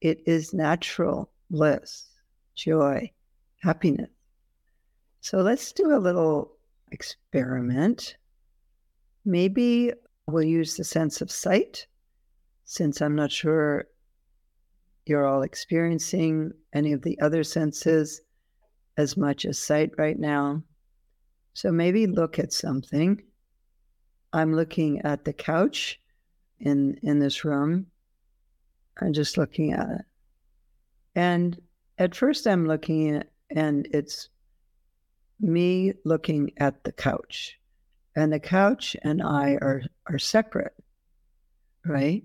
it 0.00 0.20
is 0.26 0.52
natural 0.52 1.30
bliss, 1.50 2.06
joy, 2.54 3.10
happiness. 3.62 4.10
So 5.20 5.38
let's 5.38 5.72
do 5.72 5.94
a 5.94 5.98
little 5.98 6.52
experiment. 6.92 8.16
Maybe 9.24 9.92
we'll 10.26 10.42
use 10.42 10.76
the 10.76 10.84
sense 10.84 11.20
of 11.20 11.30
sight, 11.30 11.86
since 12.64 13.00
I'm 13.00 13.16
not 13.16 13.32
sure 13.32 13.86
you're 15.04 15.26
all 15.26 15.42
experiencing 15.42 16.52
any 16.72 16.92
of 16.92 17.02
the 17.02 17.18
other 17.20 17.44
senses 17.44 18.20
as 18.96 19.16
much 19.16 19.44
as 19.44 19.58
sight 19.58 19.92
right 19.96 20.18
now. 20.18 20.62
So 21.56 21.72
maybe 21.72 22.06
look 22.06 22.38
at 22.38 22.52
something. 22.52 23.22
I'm 24.30 24.54
looking 24.54 25.00
at 25.00 25.24
the 25.24 25.32
couch 25.32 25.98
in 26.60 26.98
in 27.02 27.18
this 27.18 27.46
room. 27.46 27.86
I'm 29.00 29.14
just 29.14 29.38
looking 29.38 29.72
at 29.72 29.88
it. 29.88 30.04
And 31.14 31.58
at 31.96 32.14
first 32.14 32.46
I'm 32.46 32.66
looking 32.66 33.16
at 33.16 33.30
and 33.48 33.88
it's 33.90 34.28
me 35.40 35.94
looking 36.04 36.52
at 36.58 36.84
the 36.84 36.92
couch. 36.92 37.58
And 38.14 38.30
the 38.30 38.38
couch 38.38 38.94
and 39.00 39.22
I 39.22 39.52
are, 39.52 39.82
are 40.08 40.18
separate, 40.18 40.74
right? 41.86 42.22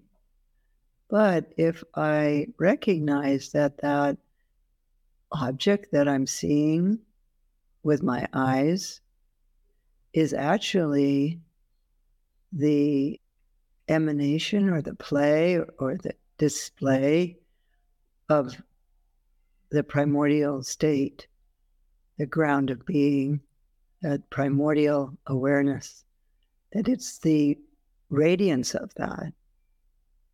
But 1.09 1.53
if 1.55 1.85
I 1.95 2.47
recognize 2.59 3.53
that 3.53 3.77
that 3.77 4.17
object 5.31 5.93
that 5.93 6.09
I'm 6.09 6.27
seeing 6.27 6.99
with 7.81 8.03
my 8.03 8.27
eyes 8.33 8.99
is 10.13 10.33
actually 10.33 11.39
the 12.51 13.19
emanation 13.87 14.69
or 14.69 14.81
the 14.81 14.95
play 14.95 15.59
or 15.79 15.97
the 15.97 16.13
display 16.37 17.37
of 18.29 18.61
the 19.69 19.83
primordial 19.83 20.63
state 20.63 21.27
the 22.21 22.27
ground 22.27 22.69
of 22.69 22.85
being, 22.85 23.41
that 24.03 24.29
primordial 24.29 25.17
awareness, 25.25 26.03
that 26.71 26.87
it's 26.87 27.17
the 27.17 27.57
radiance 28.11 28.75
of 28.75 28.93
that. 28.93 29.33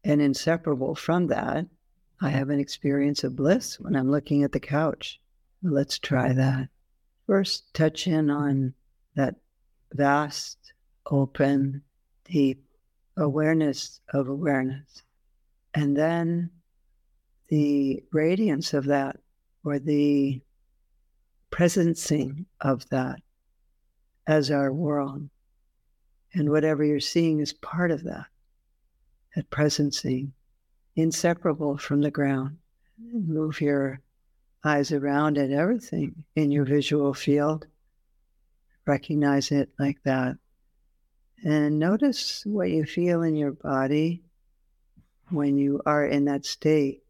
And 0.04 0.22
inseparable 0.22 0.96
from 0.96 1.28
that, 1.28 1.66
I 2.20 2.28
have 2.28 2.50
an 2.50 2.60
experience 2.60 3.24
of 3.24 3.38
bliss 3.38 3.80
when 3.80 3.96
I'm 3.96 4.12
looking 4.12 4.44
at 4.44 4.52
the 4.52 4.60
couch. 4.60 5.22
Let's 5.64 5.98
try 5.98 6.34
that. 6.34 6.68
First, 7.26 7.74
touch 7.74 8.06
in 8.06 8.30
on 8.30 8.74
that 9.16 9.36
vast, 9.94 10.74
open, 11.10 11.82
deep 12.26 12.64
awareness 13.18 14.00
of 14.14 14.28
awareness. 14.28 15.04
And 15.74 15.96
then 15.96 16.50
the 17.50 18.04
radiance 18.12 18.74
of 18.74 18.86
that, 18.86 19.18
or 19.64 19.80
the 19.80 20.42
presencing 21.52 22.46
of 22.62 22.88
that 22.90 23.20
as 24.28 24.52
our 24.52 24.72
world. 24.72 25.30
And 26.34 26.50
whatever 26.50 26.84
you're 26.84 27.00
seeing 27.00 27.40
is 27.40 27.54
part 27.54 27.92
of 27.92 28.04
that, 28.04 28.26
that 29.36 29.50
presencing, 29.50 30.32
inseparable 30.96 31.78
from 31.78 32.02
the 32.02 32.12
ground. 32.12 32.58
Move 33.00 33.62
your 33.62 34.00
eyes 34.64 34.92
around 34.92 35.38
at 35.38 35.52
everything 35.52 36.24
in 36.36 36.52
your 36.52 36.66
visual 36.66 37.14
field. 37.14 37.68
Recognize 38.88 39.52
it 39.52 39.70
like 39.78 40.02
that. 40.04 40.38
And 41.44 41.78
notice 41.78 42.44
what 42.46 42.72
you 42.72 42.86
feel 42.86 43.22
in 43.22 43.36
your 43.36 43.52
body 43.52 44.24
when 45.30 45.58
you 45.58 45.82
are 45.86 46.06
in 46.06 46.26
that 46.26 46.46
state 46.46 47.04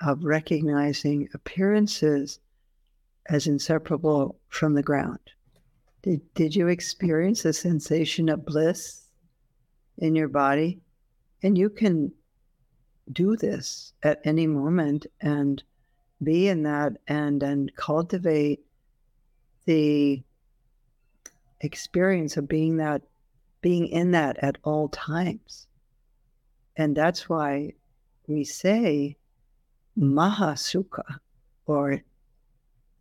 of 0.00 0.22
recognizing 0.24 1.28
appearances 1.34 2.38
as 3.28 3.48
inseparable 3.48 4.38
from 4.48 4.74
the 4.74 4.82
ground. 4.82 5.18
Did, 6.02 6.20
did 6.34 6.54
you 6.54 6.68
experience 6.68 7.44
a 7.44 7.52
sensation 7.52 8.28
of 8.28 8.44
bliss 8.44 9.06
in 9.98 10.14
your 10.14 10.28
body. 10.28 10.80
And 11.42 11.56
you 11.56 11.70
can 11.70 12.12
do 13.12 13.36
this 13.36 13.92
at 14.02 14.20
any 14.24 14.46
moment 14.46 15.06
and 15.20 15.62
be 16.22 16.48
in 16.48 16.62
that 16.62 16.96
and 17.06 17.42
and 17.42 17.74
cultivate 17.76 18.64
the 19.66 20.22
experience 21.60 22.36
of 22.36 22.48
being 22.48 22.76
that 22.76 23.02
being 23.62 23.86
in 23.88 24.12
that 24.12 24.36
at 24.42 24.58
all 24.62 24.88
times. 24.88 25.66
And 26.76 26.96
that's 26.96 27.28
why 27.28 27.72
we 28.28 28.44
say 28.44 29.16
mahasukha 29.98 31.18
or 31.66 32.02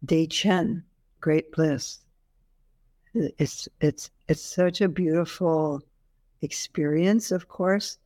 dechen 0.06 0.84
great 1.20 1.52
bliss. 1.52 2.00
It's 3.14 3.68
it's 3.82 4.10
it's 4.28 4.42
such 4.42 4.82
a 4.82 4.90
beautiful 4.90 5.82
experience 6.42 7.32
of 7.32 7.48
course 7.48 7.98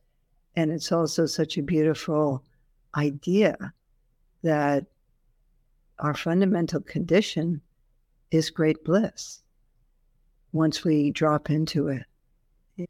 and 0.56 0.70
it's 0.70 0.92
also 0.92 1.26
such 1.26 1.58
a 1.58 1.62
beautiful 1.62 2.42
idea 2.96 3.72
that 4.42 4.86
our 5.98 6.14
fundamental 6.14 6.80
condition 6.80 7.60
is 8.30 8.50
great 8.50 8.82
bliss 8.84 9.42
once 10.52 10.84
we 10.84 11.10
drop 11.10 11.50
into 11.50 11.88
it. 11.88 12.04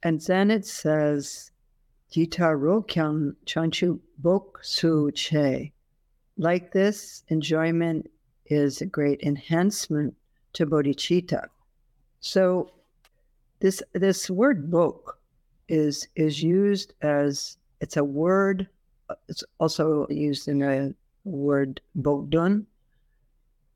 And 0.03 0.21
then 0.21 0.51
it 0.51 0.67
says, 0.67 1.51
Jita 2.13 2.59
Rokyang 2.59 3.35
Chanchu 3.47 4.01
Bok 4.19 4.59
Su 4.63 5.11
Che. 5.13 5.73
Like 6.37 6.73
this, 6.73 7.23
enjoyment 7.29 8.11
is 8.47 8.81
a 8.81 8.87
great 8.87 9.21
enhancement 9.23 10.15
to 10.55 10.67
bodhicitta. 10.67 11.47
So 12.21 12.71
this 13.61 13.83
this 13.93 14.29
word 14.29 14.71
bok 14.71 15.19
is 15.69 16.09
is 16.17 16.43
used 16.43 16.95
as 17.03 17.57
it's 17.81 17.97
a 17.97 18.05
word. 18.05 18.69
It's 19.29 19.45
also 19.59 20.07
used 20.09 20.49
in 20.49 20.63
a 20.63 20.95
word 21.25 21.81
bokdun. 21.99 22.65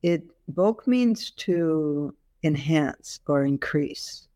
It 0.02 0.24
bok 0.48 0.86
means 0.86 1.30
to 1.30 2.14
enhance 2.44 3.20
or 3.26 3.44
increase. 3.44 4.28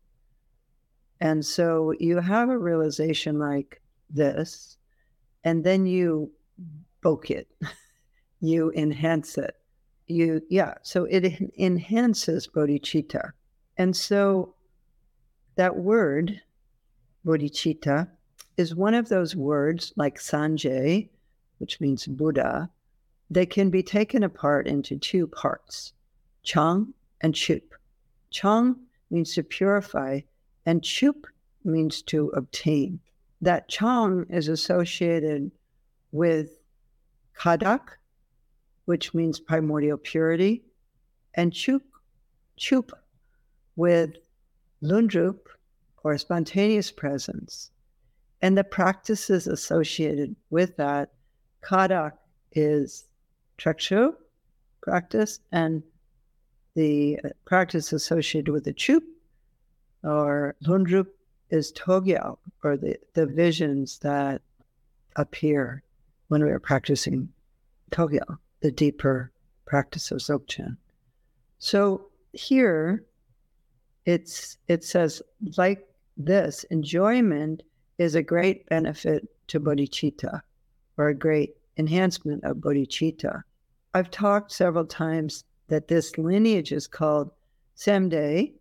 And 1.21 1.45
so 1.45 1.93
you 1.99 2.17
have 2.19 2.49
a 2.49 2.57
realization 2.57 3.39
like 3.39 3.81
this, 4.09 4.77
and 5.43 5.63
then 5.63 5.85
you 5.85 6.31
bok 7.01 7.31
it, 7.31 7.47
you 8.41 8.71
enhance 8.75 9.37
it. 9.37 9.55
You, 10.07 10.41
yeah, 10.49 10.73
so 10.81 11.05
it 11.05 11.39
enhances 11.57 12.47
bodhicitta. 12.47 13.31
And 13.77 13.95
so 13.95 14.55
that 15.55 15.77
word 15.77 16.41
bodhicitta, 17.25 18.09
is 18.59 18.75
one 18.75 18.93
of 18.93 19.07
those 19.07 19.37
words 19.37 19.93
like 19.95 20.19
Sangye, 20.19 21.07
which 21.59 21.79
means 21.79 22.05
Buddha, 22.05 22.69
they 23.29 23.45
can 23.45 23.69
be 23.69 23.81
taken 23.81 24.23
apart 24.23 24.67
into 24.67 24.97
two 24.97 25.27
parts 25.27 25.93
Chang 26.43 26.93
and 27.21 27.33
Chup. 27.33 27.68
Chang 28.31 28.75
means 29.09 29.33
to 29.35 29.43
purify, 29.43 30.21
and 30.65 30.83
Chup 30.83 31.27
means 31.63 32.01
to 32.03 32.27
obtain. 32.29 32.99
That 33.41 33.67
Chang 33.69 34.25
is 34.29 34.47
associated 34.47 35.51
with 36.11 36.59
Khadak, 37.37 37.97
which 38.85 39.13
means 39.13 39.39
primordial 39.39 39.97
purity, 39.97 40.63
and 41.33 41.53
Chup, 41.53 41.83
Chup 42.57 42.91
with 43.75 44.17
Lundrup, 44.81 45.47
or 46.03 46.17
spontaneous 46.17 46.91
presence. 46.91 47.71
And 48.41 48.57
the 48.57 48.63
practices 48.63 49.47
associated 49.47 50.35
with 50.49 50.77
that, 50.77 51.11
Khadak 51.61 52.13
is 52.53 53.05
Trekchö 53.57 54.13
practice, 54.81 55.39
and 55.51 55.83
the 56.79 57.19
practice 57.43 57.91
associated 57.91 58.53
with 58.53 58.63
the 58.63 58.71
Chup 58.71 59.03
or 60.01 60.55
Lundrup 60.65 61.07
is 61.49 61.73
Togyal, 61.73 62.37
or 62.63 62.77
the, 62.77 62.95
the 63.15 63.25
visions 63.25 63.99
that 63.99 64.41
appear 65.17 65.83
when 66.29 66.41
we 66.41 66.49
are 66.49 66.59
practicing 66.59 67.27
Togyal, 67.91 68.37
the 68.61 68.71
deeper 68.71 69.29
practice 69.65 70.09
of 70.09 70.19
Dzogchen. 70.19 70.77
So 71.57 72.07
here 72.31 73.03
it's 74.05 74.57
it 74.69 74.85
says 74.85 75.21
like 75.57 75.85
this 76.15 76.63
enjoyment 76.71 77.61
is 77.97 78.15
a 78.15 78.23
great 78.23 78.65
benefit 78.69 79.27
to 79.47 79.59
bodhicitta 79.59 80.43
or 80.95 81.09
a 81.09 81.13
great 81.13 81.57
enhancement 81.75 82.45
of 82.45 82.55
bodhicitta. 82.57 83.41
I've 83.93 84.11
talked 84.11 84.53
several 84.53 84.85
times 84.85 85.43
that 85.69 85.87
this 85.87 86.17
lineage 86.17 86.71
is 86.71 86.87
called 86.87 87.31
Semde 87.75 88.51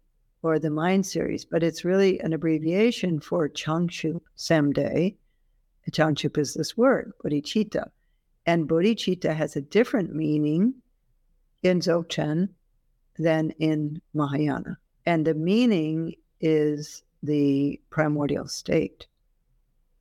or 0.43 0.59
the 0.59 0.71
Mind 0.71 1.05
Series, 1.05 1.45
but 1.45 1.63
it's 1.63 1.85
really 1.85 2.21
an 2.21 2.33
abbreviation 2.33 3.19
for 3.21 3.49
Changchup 3.49 4.21
Semde. 4.37 5.15
Changchup 5.91 6.39
is 6.39 6.55
this 6.55 6.77
word, 6.77 7.13
bodhicitta. 7.25 7.91
And 8.47 8.69
bodhicitta 8.69 9.35
has 9.35 9.57
a 9.57 9.61
different 9.61 10.15
meaning 10.15 10.75
in 11.63 11.81
Dzogchen 11.81 12.51
than 13.19 13.51
in 13.59 14.01
Mahayana. 14.15 14.79
And 15.07 15.27
the 15.27 15.35
meaning 15.35 16.15
is 16.41 17.03
the 17.23 17.81
primordial 17.91 18.47
state, 18.47 19.07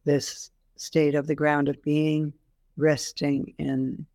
this 0.06 0.52
state 0.76 1.16
of 1.16 1.28
the 1.28 1.36
grounded 1.36 1.82
being, 1.82 2.34
resting 2.76 3.54
in 3.58 4.06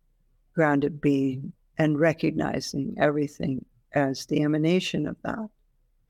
grounded 0.55 1.01
being, 1.01 1.51
and 1.77 1.99
recognizing 1.99 2.95
everything 2.97 3.65
as 3.93 4.25
the 4.25 4.41
emanation 4.41 5.07
of 5.07 5.15
that. 5.23 5.49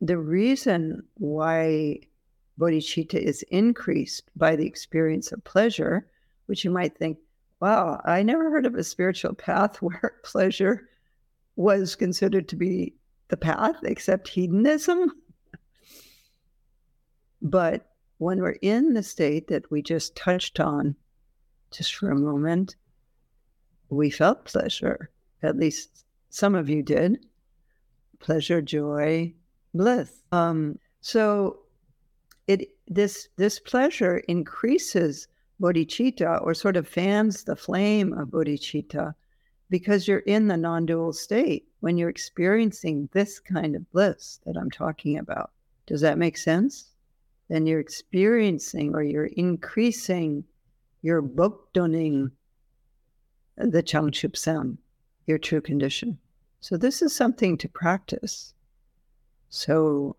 The 0.02 0.18
reason 0.18 1.04
why 1.16 2.00
bodhicitta 2.60 3.16
is 3.16 3.44
increased 3.44 4.30
by 4.36 4.56
the 4.56 4.66
experience 4.66 5.32
of 5.32 5.44
pleasure, 5.44 6.08
which 6.46 6.64
you 6.64 6.72
might 6.72 6.98
think, 6.98 7.18
wow, 7.60 8.02
I 8.04 8.24
never 8.24 8.50
heard 8.50 8.66
of 8.66 8.76
a 8.76 8.84
spiritual 8.84 9.34
path 9.34 9.78
where 9.82 10.20
pleasure 10.24 10.90
was 11.56 11.96
considered 11.96 12.50
to 12.50 12.56
be 12.56 12.96
the 13.30 13.38
path 13.38 13.78
except 13.84 14.28
hedonism. 14.28 15.12
but 17.42 17.90
when 18.18 18.42
we're 18.42 18.58
in 18.62 18.94
the 18.94 19.04
state 19.04 19.48
that 19.48 19.70
we 19.70 19.82
just 19.82 20.16
touched 20.16 20.60
on 20.60 20.96
just 21.72 21.96
for 21.96 22.12
a 22.12 22.16
moment, 22.16 22.76
we 23.90 24.10
felt 24.10 24.46
pleasure. 24.46 25.10
At 25.44 25.58
least 25.58 26.06
some 26.30 26.56
of 26.56 26.70
you 26.70 26.82
did. 26.82 27.26
Pleasure, 28.20 28.62
joy, 28.62 29.34
bliss. 29.74 30.22
Um, 30.32 30.80
so 31.02 31.60
it 32.48 32.70
this 32.88 33.30
this 33.38 33.60
pleasure 33.60 34.18
increases 34.28 35.28
bodhicitta 35.62 36.42
or 36.42 36.54
sort 36.54 36.78
of 36.78 36.88
fans 36.88 37.44
the 37.44 37.56
flame 37.56 38.14
of 38.14 38.30
bodhicitta 38.30 39.14
because 39.70 40.08
you're 40.08 40.20
in 40.20 40.48
the 40.48 40.58
non 40.58 40.86
dual 40.86 41.14
state 41.14 41.68
when 41.80 41.98
you're 41.98 42.10
experiencing 42.10 43.10
this 43.14 43.40
kind 43.40 43.76
of 43.76 43.90
bliss 43.92 44.40
that 44.46 44.58
I'm 44.58 44.72
talking 44.72 45.18
about. 45.18 45.52
Does 45.86 46.02
that 46.02 46.18
make 46.18 46.38
sense? 46.38 46.92
Then 47.50 47.66
you're 47.66 47.80
experiencing 47.80 48.96
or 48.96 49.04
you're 49.04 49.26
increasing 49.26 50.44
your 51.02 51.22
bokdoning 51.22 52.32
the 53.58 53.84
Changchup 53.84 54.36
Sam, 54.36 54.78
your 55.26 55.38
true 55.38 55.62
condition. 55.62 56.18
So 56.60 56.78
this 56.78 57.02
is 57.02 57.16
something 57.16 57.58
to 57.58 57.70
practice. 57.70 58.54
So 59.50 60.16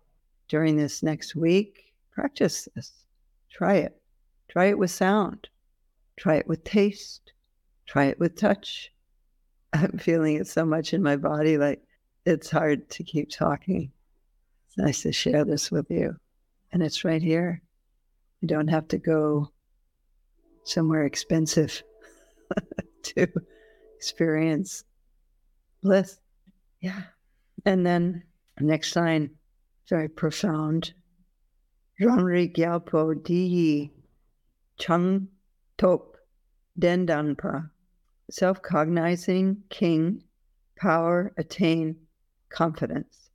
during 0.47 0.77
this 0.77 1.03
next 1.03 1.35
week, 1.35 1.93
practice 2.11 2.67
this. 2.75 2.91
Try 3.51 3.75
it. 3.75 3.99
Try 4.47 4.65
it 4.65 4.77
with 4.77 4.91
sound. 4.91 5.49
Try 6.17 6.35
it 6.35 6.47
with 6.47 6.63
taste. 6.63 7.33
Try 7.85 8.05
it 8.05 8.19
with 8.19 8.35
touch. 8.35 8.91
I'm 9.73 9.97
feeling 9.97 10.35
it 10.35 10.47
so 10.47 10.65
much 10.65 10.93
in 10.93 11.01
my 11.01 11.15
body, 11.15 11.57
like 11.57 11.81
it's 12.25 12.49
hard 12.49 12.89
to 12.91 13.03
keep 13.03 13.29
talking. 13.29 13.91
It's 14.67 14.77
nice 14.77 15.01
to 15.01 15.11
share 15.11 15.45
this 15.45 15.71
with 15.71 15.89
you. 15.89 16.15
And 16.71 16.81
it's 16.83 17.03
right 17.03 17.21
here. 17.21 17.61
You 18.41 18.47
don't 18.47 18.67
have 18.67 18.87
to 18.89 18.97
go 18.97 19.51
somewhere 20.63 21.05
expensive 21.05 21.81
to 23.03 23.27
experience 23.95 24.83
bliss. 25.85 26.17
Yeah. 26.81 27.03
And 27.65 27.85
then 27.85 28.23
next 28.59 28.91
sign, 28.91 29.29
very 29.87 30.09
profound. 30.09 30.93
Zhangri 32.01 32.53
Gyalpo 32.53 33.23
Di 33.23 33.91
Chung 34.77 35.27
Top 35.77 36.17
Dendanpa 36.77 37.69
self 38.31 38.61
cognizing 38.63 39.63
king, 39.69 40.23
power, 40.75 41.31
attain, 41.37 41.95
confidence. 42.49 43.29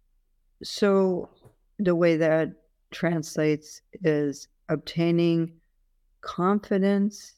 So 0.64 1.30
the 1.78 1.94
way 1.94 2.16
that 2.16 2.52
translates 2.90 3.80
is 4.02 4.48
obtaining 4.68 5.52
confidence 6.20 7.34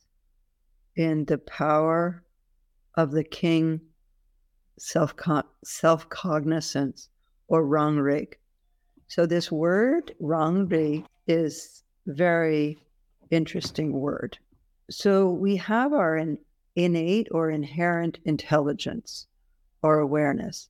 in 0.97 1.27
the 1.27 1.39
power 1.39 2.25
of 2.97 3.13
the 3.13 3.25
king 3.25 3.81
self 4.79 5.15
self 5.65 6.09
cognizance 6.09 7.09
or 7.49 7.65
rangrig. 7.65 8.35
So 9.09 9.27
this 9.27 9.53
word 9.53 10.15
rangrig 10.21 11.05
is 11.27 11.83
very 12.07 12.79
interesting 13.31 13.93
word. 13.93 14.39
So 14.91 15.31
we 15.31 15.57
have 15.57 15.93
our 15.93 16.17
in, 16.17 16.39
innate 16.77 17.29
or 17.31 17.51
inherent 17.51 18.19
intelligence 18.25 19.27
or 19.83 19.99
awareness. 19.99 20.69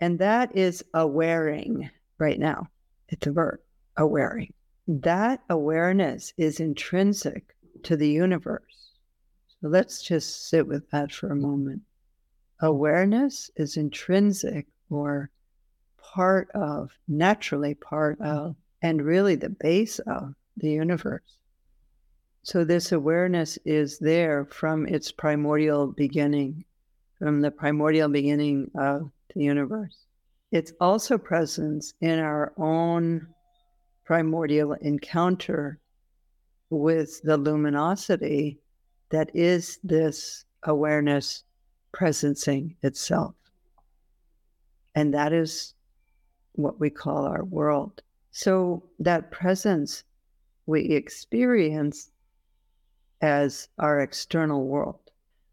And 0.00 0.18
that 0.18 0.56
is 0.56 0.84
awareing 0.94 1.90
right 2.18 2.38
now. 2.38 2.68
It's 3.08 3.26
a 3.26 3.32
verb, 3.32 3.60
awareing. 3.98 4.52
That 4.88 5.42
awareness 5.48 6.32
is 6.36 6.60
intrinsic 6.60 7.54
to 7.84 7.96
the 7.96 8.08
universe. 8.08 8.90
So 9.60 9.68
let's 9.68 10.02
just 10.02 10.48
sit 10.48 10.66
with 10.66 10.90
that 10.90 11.12
for 11.12 11.30
a 11.30 11.36
moment. 11.36 11.82
Awareness 12.64 13.50
is 13.56 13.76
intrinsic 13.76 14.68
or 14.88 15.30
part 15.98 16.48
of, 16.52 16.96
naturally 17.08 17.74
part 17.74 18.20
mm. 18.20 18.26
of, 18.26 18.56
and 18.82 19.02
really 19.04 19.34
the 19.34 19.48
base 19.48 19.98
of 19.98 20.34
the 20.56 20.70
universe. 20.70 21.38
So 22.44 22.64
this 22.64 22.92
awareness 22.92 23.58
is 23.64 23.98
there 23.98 24.44
from 24.44 24.86
its 24.86 25.10
primordial 25.10 25.88
beginning, 25.88 26.64
from 27.18 27.40
the 27.40 27.50
primordial 27.50 28.08
beginning 28.08 28.70
of 28.76 29.10
the 29.34 29.42
universe. 29.42 29.96
It's 30.52 30.72
also 30.80 31.18
present 31.18 31.84
in 32.00 32.20
our 32.20 32.52
own 32.56 33.26
primordial 34.04 34.74
encounter 34.74 35.80
with 36.70 37.20
the 37.22 37.36
luminosity 37.36 38.60
that 39.10 39.30
is 39.34 39.78
this 39.82 40.44
awareness 40.62 41.42
presencing 41.92 42.74
itself. 42.82 43.34
And 44.94 45.14
that 45.14 45.32
is 45.32 45.74
what 46.52 46.78
we 46.80 46.90
call 46.90 47.24
our 47.24 47.44
world. 47.44 48.02
So 48.30 48.82
that 48.98 49.30
presence 49.30 50.04
we 50.66 50.82
experience 50.82 52.10
as 53.20 53.68
our 53.78 54.00
external 54.00 54.66
world, 54.66 55.00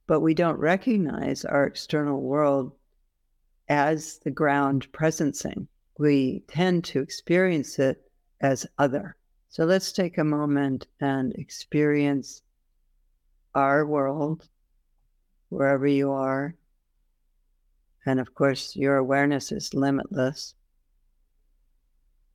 but 0.07 0.21
we 0.21 0.33
don't 0.33 0.59
recognize 0.59 1.45
our 1.45 1.65
external 1.65 2.21
world 2.21 2.73
as 3.69 4.19
the 4.19 4.31
ground 4.31 4.91
presencing. 4.91 5.67
We 5.97 6.43
tend 6.47 6.83
to 6.85 7.01
experience 7.01 7.79
it 7.79 8.09
as 8.41 8.65
other. 8.77 9.15
So 9.49 9.65
let's 9.65 9.91
take 9.91 10.17
a 10.17 10.23
moment 10.23 10.87
and 10.99 11.33
experience 11.33 12.41
our 13.55 13.85
world 13.85 14.47
wherever 15.49 15.87
you 15.87 16.11
are. 16.11 16.55
And 18.05 18.19
of 18.19 18.33
course, 18.33 18.75
your 18.75 18.97
awareness 18.97 19.51
is 19.51 19.73
limitless. 19.73 20.55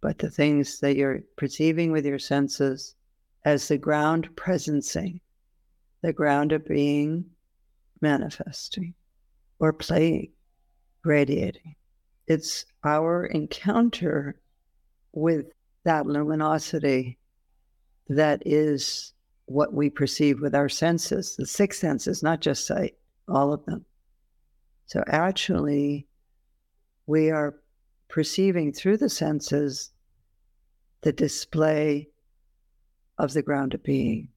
But 0.00 0.18
the 0.18 0.30
things 0.30 0.80
that 0.80 0.96
you're 0.96 1.20
perceiving 1.36 1.90
with 1.90 2.04
your 2.04 2.18
senses 2.18 2.94
as 3.44 3.68
the 3.68 3.78
ground 3.78 4.28
presencing, 4.36 5.20
the 6.02 6.12
ground 6.12 6.52
of 6.52 6.66
being 6.66 7.24
manifesting 8.00 8.94
or 9.58 9.72
playing, 9.72 10.30
radiating. 11.04 11.74
It's 12.26 12.66
our 12.84 13.26
encounter 13.26 14.36
with 15.12 15.46
that 15.84 16.06
luminosity 16.06 17.18
that 18.08 18.42
is 18.44 19.12
what 19.46 19.72
we 19.72 19.90
perceive 19.90 20.40
with 20.40 20.54
our 20.54 20.68
senses, 20.68 21.36
the 21.36 21.46
six 21.46 21.78
senses, 21.78 22.22
not 22.22 22.40
just 22.40 22.66
sight, 22.66 22.94
all 23.28 23.52
of 23.52 23.64
them. 23.64 23.84
So 24.86 25.02
actually, 25.06 26.06
we 27.06 27.30
are 27.30 27.54
perceiving 28.08 28.72
through 28.72 28.98
the 28.98 29.08
senses 29.08 29.90
the 31.00 31.12
display 31.12 32.08
of 33.18 33.32
the 33.32 33.42
ground 33.42 33.74
of 33.74 33.82
being, 33.82 34.28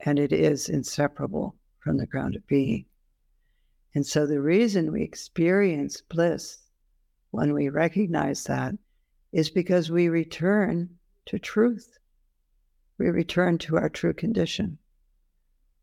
and 0.00 0.18
it 0.18 0.32
is 0.32 0.68
inseparable 0.68 1.56
from 1.78 1.98
the 1.98 2.06
ground 2.06 2.36
of 2.36 2.46
being. 2.46 2.86
And 3.94 4.06
so 4.06 4.26
the 4.26 4.40
reason 4.40 4.92
we 4.92 5.02
experience 5.02 6.00
bliss 6.00 6.58
when 7.30 7.52
we 7.52 7.68
recognize 7.68 8.44
that 8.44 8.74
is 9.32 9.50
because 9.50 9.90
we 9.90 10.08
return 10.08 10.88
to 11.26 11.38
truth. 11.38 11.98
We 12.98 13.08
return 13.08 13.58
to 13.58 13.76
our 13.76 13.88
true 13.88 14.12
condition. 14.12 14.78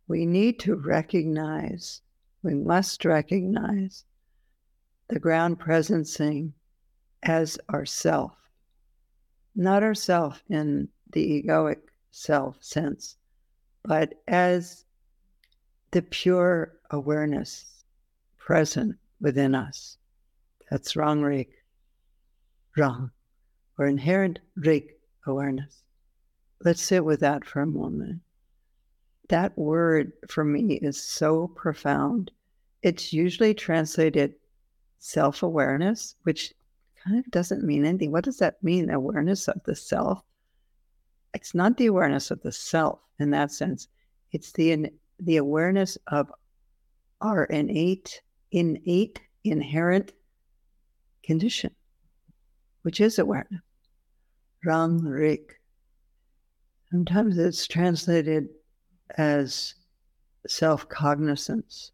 We 0.08 0.26
need 0.26 0.60
to 0.62 0.76
recognize, 0.76 2.02
we 2.48 2.54
must 2.54 3.04
recognize 3.04 4.06
the 5.10 5.20
ground 5.20 5.60
presencing 5.60 6.54
as 7.24 7.60
ourself, 7.70 8.32
not 9.54 9.84
ourself 9.84 10.42
in 10.48 10.88
the 11.12 11.44
egoic 11.44 11.80
self 12.12 12.56
sense, 12.64 13.18
but 13.84 14.14
as 14.30 14.86
the 15.92 16.02
pure 16.02 16.72
awareness 16.90 17.84
present 18.38 18.96
within 19.20 19.54
us. 19.54 19.98
That's 20.72 20.96
rang, 20.96 21.24
rig. 21.24 21.50
Rang 22.78 23.12
or 23.78 23.88
inherent 23.88 24.40
Rig 24.56 24.94
awareness. 25.26 25.84
Let's 26.64 26.82
sit 26.82 27.04
with 27.04 27.20
that 27.20 27.44
for 27.44 27.62
a 27.62 27.68
moment. 27.68 28.22
That 29.28 29.58
word 29.58 30.14
for 30.30 30.46
me 30.46 30.76
is 30.76 31.04
so 31.04 31.50
profound. 31.50 32.32
It's 32.88 33.12
usually 33.12 33.54
translated 33.54 34.36
self 35.00 35.44
awareness, 35.44 36.16
which 36.24 36.54
kind 37.04 37.20
of 37.20 37.30
doesn't 37.32 37.62
mean 37.62 37.84
anything. 37.84 38.14
What 38.14 38.24
does 38.24 38.38
that 38.38 38.64
mean? 38.64 38.90
Awareness 38.90 39.50
of 39.50 39.62
the 39.66 39.76
self? 39.76 40.24
It's 41.34 41.54
not 41.54 41.76
the 41.76 41.88
awareness 41.88 42.32
of 42.32 42.42
the 42.44 42.54
self 42.54 43.02
in 43.20 43.32
that 43.32 43.52
sense. 43.52 43.90
It's 44.32 44.54
the 44.54 44.90
the 45.20 45.36
awareness 45.36 45.98
of 46.08 46.32
our 47.20 47.44
innate, 47.44 48.22
innate, 48.54 49.20
inherent 49.44 50.14
condition, 51.24 51.76
which 52.84 53.02
is 53.02 53.20
awareness. 53.20 53.64
Rangrig. 54.66 55.42
Sometimes 56.90 57.38
it's 57.38 57.68
translated 57.68 58.48
as 59.18 59.76
self 60.48 60.88
cognizance, 60.88 61.92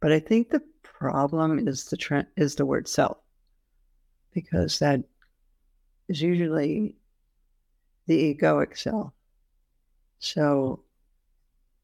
but 0.00 0.12
I 0.12 0.20
think 0.20 0.50
the 0.50 0.62
problem 0.82 1.66
is 1.66 1.86
the 1.86 1.96
tra- 1.96 2.26
is 2.36 2.54
the 2.54 2.66
word 2.66 2.88
self, 2.88 3.18
because 4.32 4.78
that 4.78 5.02
is 6.08 6.22
usually 6.22 6.96
the 8.06 8.34
egoic 8.34 8.76
self. 8.76 9.12
So, 10.18 10.80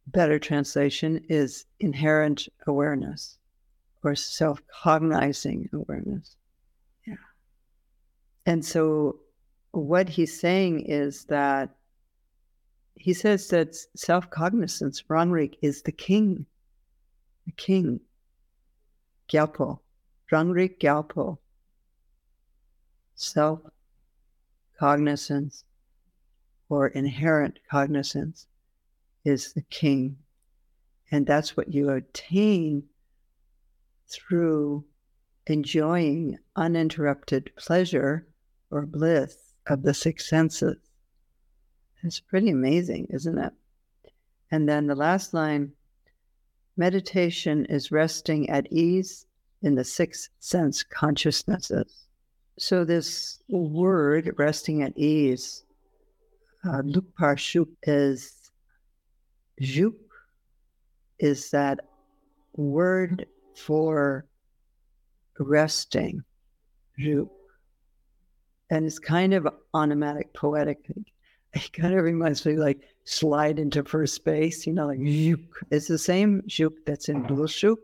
better 0.09 0.39
translation 0.39 1.25
is 1.29 1.67
inherent 1.81 2.49
awareness 2.67 3.39
or 4.05 4.15
self 4.15 4.61
cognizing 4.83 5.69
awareness. 5.73 6.37
Yeah. 7.07 7.15
And 8.47 8.65
so 8.65 9.21
what 9.73 10.09
he's 10.09 10.39
saying 10.39 10.81
is 10.87 11.25
that 11.25 11.71
he 12.97 13.13
says 13.13 13.49
that 13.49 13.75
self 13.97 14.31
cognizance, 14.31 15.03
Rangrig, 15.09 15.55
is 15.63 15.83
the 15.83 15.93
king. 15.93 16.47
The 17.47 17.53
king. 17.53 18.01
Gyalpo. 19.29 19.81
Rangri 20.31 20.79
Gyalpo. 20.79 21.39
Self 23.15 23.61
cognizance 24.79 25.65
or 26.69 26.89
inherent 26.89 27.61
cognizance 27.71 28.47
is 29.25 29.53
the 29.53 29.63
king. 29.63 30.19
And 31.11 31.27
that's 31.27 31.57
what 31.57 31.73
you 31.73 31.91
attain 31.91 32.85
through 34.09 34.85
enjoying 35.47 36.39
uninterrupted 36.57 37.51
pleasure 37.57 38.27
or 38.71 38.87
bliss 38.87 39.37
of 39.67 39.83
the 39.83 39.95
six 39.95 40.29
senses. 40.29 40.77
It's 42.03 42.21
pretty 42.21 42.51
amazing, 42.51 43.07
isn't 43.11 43.39
it? 43.39 43.53
And 44.51 44.69
then 44.69 44.87
the 44.87 44.95
last 44.95 45.33
line 45.33 45.73
meditation 46.77 47.65
is 47.67 47.93
resting 47.93 48.49
at 48.51 48.71
ease 48.73 49.27
in 49.63 49.75
the 49.75 49.85
six 49.85 50.29
sense 50.41 50.83
consciousnesses. 50.83 52.07
So, 52.59 52.85
this 52.85 53.41
word, 53.49 54.35
resting 54.37 54.83
at 54.83 54.97
ease, 54.97 55.65
uh, 56.65 56.83
is 57.83 58.51
Juk, 59.61 59.95
is 61.19 61.51
that 61.51 61.81
word 62.57 63.27
for 63.57 64.27
resting, 65.39 66.23
Juk 66.99 67.29
and 68.71 68.87
it's 68.87 68.99
kind 68.99 69.35
of 69.35 69.47
onomatic, 69.75 70.33
poetic. 70.35 70.79
It 71.55 71.73
kind 71.73 71.95
of 71.95 72.05
reminds 72.05 72.45
me 72.45 72.57
like 72.57 72.81
slide 73.05 73.59
into 73.59 73.85
first 73.85 74.25
base, 74.25 74.67
you 74.67 74.73
know, 74.73 74.87
like 74.87 74.99
zhook. 74.99 75.37
Mm-hmm. 75.37 75.75
It's 75.75 75.87
the 75.87 75.99
same 75.99 76.43
zhook 76.49 76.75
that's 76.85 77.09
in 77.09 77.23
Bulshuk 77.25 77.77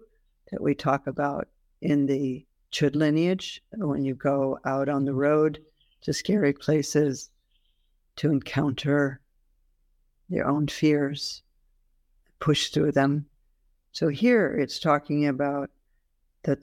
that 0.50 0.60
we 0.60 0.74
talk 0.74 1.06
about 1.06 1.46
in 1.80 2.06
the 2.06 2.44
Chöd 2.72 2.96
lineage 2.96 3.62
when 3.76 4.04
you 4.04 4.14
go 4.14 4.58
out 4.64 4.88
on 4.88 5.04
the 5.04 5.14
road 5.14 5.60
to 6.02 6.12
scary 6.12 6.52
places 6.52 7.30
to 8.16 8.30
encounter 8.30 9.20
their 10.28 10.46
own 10.46 10.66
fears, 10.66 11.42
push 12.38 12.70
through 12.70 12.92
them. 12.92 13.26
So 13.92 14.08
here 14.08 14.56
it's 14.56 14.78
talking 14.78 15.26
about 15.26 15.70
the 16.42 16.58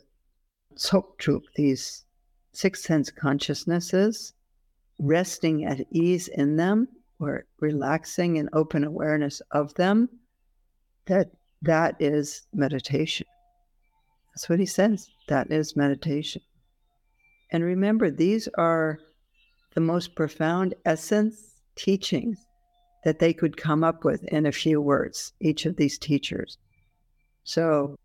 Tsokchuk, 0.76 1.42
these 1.56 2.06
six 2.54 2.84
sense 2.84 3.12
consciousnesses, 3.12 4.34
resting 5.00 5.66
at 5.66 5.86
ease 5.92 6.28
in 6.30 6.56
them 6.56 6.88
or 7.20 7.46
relaxing 7.60 8.38
and 8.38 8.50
open 8.54 8.84
awareness 8.84 9.42
of 9.52 9.74
them, 9.76 10.10
that 11.06 11.32
that 11.62 11.96
is 12.00 12.44
meditation. 12.54 13.26
That's 14.34 14.50
what 14.50 14.60
he 14.60 14.66
says. 14.66 15.10
That 15.28 15.52
is 15.52 15.76
meditation. 15.76 16.42
And 17.52 17.64
remember, 17.64 18.12
these 18.12 18.48
are 18.58 19.00
the 19.74 19.82
most 19.82 20.16
profound 20.16 20.76
essence 20.86 21.62
teachings 21.76 22.46
that 23.04 23.20
they 23.20 23.34
could 23.34 23.58
come 23.58 23.84
up 23.84 24.04
with 24.04 24.24
in 24.26 24.46
a 24.46 24.52
few 24.52 24.82
words, 24.82 25.34
each 25.40 25.66
of 25.66 25.76
these 25.76 25.98
teachers. 25.98 26.58
So 27.44 27.96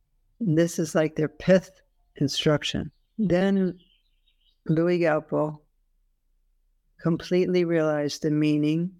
this 0.40 0.78
is 0.78 0.94
like 0.94 1.16
their 1.16 1.28
pith 1.28 1.70
instruction. 2.16 2.90
Then 3.18 3.78
Louis 4.66 5.00
Gaopo 5.00 5.58
completely 7.00 7.64
realized 7.64 8.22
the 8.22 8.30
meaning 8.30 8.92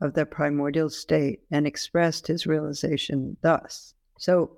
of 0.00 0.14
the 0.14 0.24
primordial 0.24 0.88
state 0.88 1.40
and 1.50 1.66
expressed 1.66 2.26
his 2.26 2.46
realization 2.46 3.36
thus. 3.42 3.94
So 4.18 4.56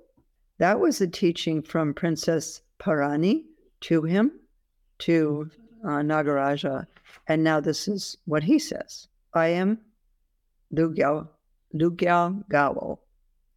that 0.57 0.79
was 0.79 1.01
a 1.01 1.07
teaching 1.07 1.61
from 1.61 1.93
Princess 1.93 2.61
Parani 2.79 3.43
to 3.81 4.03
him, 4.03 4.31
to 4.99 5.49
uh, 5.83 6.01
Nagaraja. 6.01 6.87
And 7.27 7.43
now 7.43 7.59
this 7.59 7.87
is 7.87 8.17
what 8.25 8.43
he 8.43 8.59
says 8.59 9.07
I 9.33 9.47
am 9.47 9.79
Lugyal, 10.73 11.27
Lugyao 11.73 12.43
Gawo. 12.49 12.99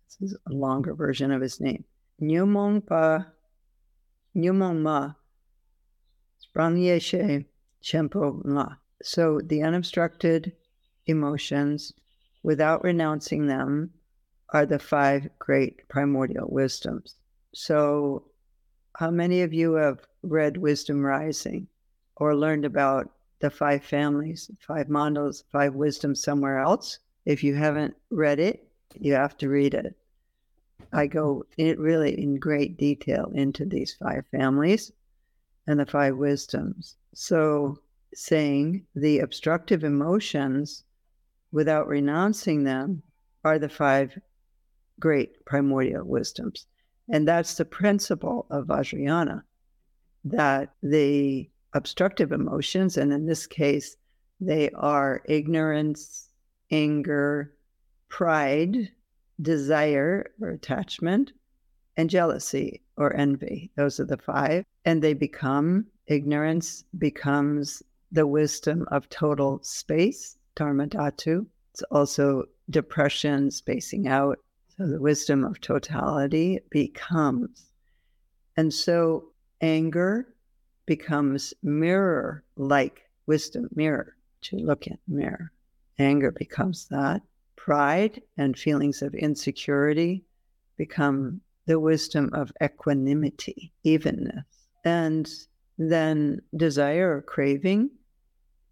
This 0.06 0.32
is 0.32 0.38
a 0.46 0.52
longer 0.52 0.94
version 0.94 1.30
of 1.30 1.40
his 1.40 1.60
name. 1.60 1.84
Nyumong 2.20 2.86
Pa, 2.86 3.26
Nyumong 4.34 4.82
Ma, 4.82 5.12
Sprang 6.38 6.76
Shempo 7.82 8.40
La. 8.44 8.76
So 9.02 9.40
the 9.44 9.62
unobstructed 9.62 10.52
emotions 11.06 11.92
without 12.42 12.84
renouncing 12.84 13.46
them 13.46 13.90
are 14.50 14.66
the 14.66 14.78
five 14.78 15.28
great 15.38 15.88
primordial 15.88 16.46
wisdoms. 16.48 17.16
So, 17.52 18.24
how 18.94 19.10
many 19.10 19.42
of 19.42 19.52
you 19.52 19.74
have 19.74 20.06
read 20.22 20.56
Wisdom 20.56 21.04
Rising 21.04 21.66
or 22.16 22.36
learned 22.36 22.64
about 22.64 23.10
the 23.40 23.50
five 23.50 23.84
families, 23.84 24.50
five 24.60 24.86
mandalas, 24.86 25.42
five 25.50 25.74
wisdoms 25.74 26.22
somewhere 26.22 26.58
else? 26.58 26.98
If 27.24 27.42
you 27.42 27.54
haven't 27.54 27.96
read 28.10 28.38
it, 28.38 28.68
you 28.94 29.14
have 29.14 29.36
to 29.38 29.48
read 29.48 29.74
it. 29.74 29.94
I 30.92 31.06
go 31.08 31.44
in 31.58 31.80
really 31.80 32.20
in 32.20 32.38
great 32.38 32.78
detail 32.78 33.30
into 33.34 33.64
these 33.64 33.94
five 33.94 34.24
families 34.30 34.92
and 35.66 35.80
the 35.80 35.86
five 35.86 36.16
wisdoms. 36.16 36.96
So, 37.12 37.80
saying 38.14 38.86
the 38.94 39.18
obstructive 39.18 39.84
emotions 39.84 40.84
without 41.56 41.88
renouncing 41.88 42.64
them 42.64 43.02
are 43.42 43.58
the 43.58 43.66
five 43.66 44.12
great 45.00 45.42
primordial 45.46 46.04
wisdoms. 46.04 46.66
And 47.08 47.26
that's 47.26 47.54
the 47.54 47.64
principle 47.64 48.44
of 48.50 48.66
Vajrayana 48.66 49.42
that 50.24 50.74
the 50.82 51.48
obstructive 51.72 52.30
emotions, 52.30 52.98
and 52.98 53.10
in 53.10 53.24
this 53.24 53.46
case, 53.46 53.96
they 54.38 54.68
are 54.72 55.22
ignorance, 55.24 56.28
anger, 56.70 57.54
pride, 58.10 58.90
desire 59.40 60.26
or 60.42 60.50
attachment, 60.50 61.32
and 61.96 62.10
jealousy 62.10 62.82
or 62.98 63.16
envy. 63.16 63.70
Those 63.76 63.98
are 63.98 64.04
the 64.04 64.18
five. 64.18 64.62
And 64.84 65.00
they 65.00 65.14
become 65.14 65.86
ignorance 66.06 66.84
becomes 66.98 67.82
the 68.12 68.26
wisdom 68.26 68.86
of 68.90 69.08
total 69.08 69.60
space, 69.62 70.35
Dharma 70.56 70.86
Dhatu. 70.88 71.46
It's 71.72 71.82
also 71.84 72.44
depression, 72.70 73.50
spacing 73.50 74.08
out. 74.08 74.38
So 74.76 74.86
the 74.86 75.00
wisdom 75.00 75.44
of 75.44 75.60
totality 75.60 76.60
becomes. 76.70 77.66
And 78.56 78.72
so 78.72 79.28
anger 79.60 80.26
becomes 80.86 81.54
mirror 81.62 82.42
like 82.56 83.02
wisdom, 83.26 83.68
mirror 83.74 84.16
to 84.42 84.56
look 84.56 84.86
at 84.86 84.98
mirror. 85.06 85.52
Anger 85.98 86.30
becomes 86.30 86.88
that. 86.88 87.22
Pride 87.56 88.22
and 88.36 88.58
feelings 88.58 89.02
of 89.02 89.14
insecurity 89.14 90.24
become 90.76 91.40
the 91.66 91.80
wisdom 91.80 92.30
of 92.32 92.52
equanimity, 92.62 93.72
evenness. 93.82 94.44
And 94.84 95.28
then 95.78 96.40
desire 96.56 97.16
or 97.16 97.22
craving 97.22 97.90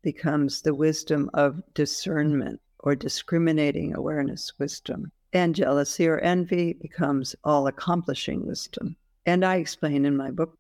becomes 0.05 0.63
the 0.63 0.75
wisdom 0.75 1.29
of 1.35 1.63
discernment 1.75 2.61
or 2.79 2.95
discriminating 2.95 3.95
awareness 3.95 4.53
wisdom. 4.59 5.11
And 5.33 5.55
jealousy 5.55 6.07
or 6.07 6.21
envy 6.21 6.75
becomes 6.75 7.35
all 7.43 7.67
accomplishing 7.67 8.47
wisdom. 8.47 8.97
And 9.27 9.45
I 9.45 9.57
explain 9.57 10.05
in 10.05 10.17
my 10.17 10.31
book 10.31 10.57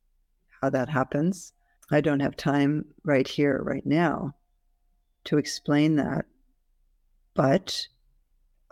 how 0.61 0.71
that 0.71 0.89
happens. 0.89 1.53
I 1.91 2.01
don't 2.01 2.21
have 2.21 2.37
time 2.37 2.87
right 3.05 3.29
here, 3.29 3.61
right 3.63 3.85
now, 3.85 4.35
to 5.25 5.37
explain 5.37 5.97
that. 5.97 6.25
But 7.35 7.87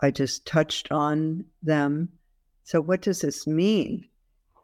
I 0.01 0.09
just 0.09 0.45
touched 0.45 0.91
on 0.91 1.45
them. 1.61 2.09
So, 2.63 2.81
what 2.81 3.01
does 3.01 3.21
this 3.21 3.45
mean? 3.45 4.09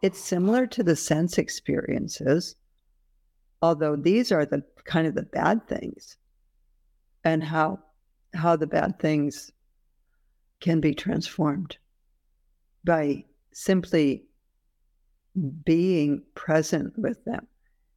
It's 0.02 0.20
similar 0.20 0.66
to 0.68 0.84
the 0.84 0.96
sense 0.96 1.38
experiences, 1.38 2.56
although 3.62 3.96
these 3.96 4.32
are 4.32 4.46
the 4.46 4.64
kind 4.86 5.08
of 5.08 5.16
the 5.16 5.24
bad 5.24 5.68
things 5.68 6.18
and 7.24 7.44
how 7.44 7.80
how 8.34 8.56
the 8.56 8.68
bad 8.68 9.00
things 9.00 9.52
can 10.60 10.80
be 10.80 10.94
transformed 10.94 11.78
by 12.84 13.24
simply 13.52 14.24
being 15.64 16.24
present 16.36 16.98
with 16.98 17.24
them, 17.26 17.48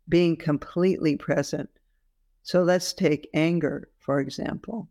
being 0.09 0.37
completely 0.37 1.16
present. 1.16 1.68
So 2.42 2.62
let's 2.62 2.92
take 2.92 3.29
anger, 3.35 3.88
for 3.98 4.20
example, 4.20 4.88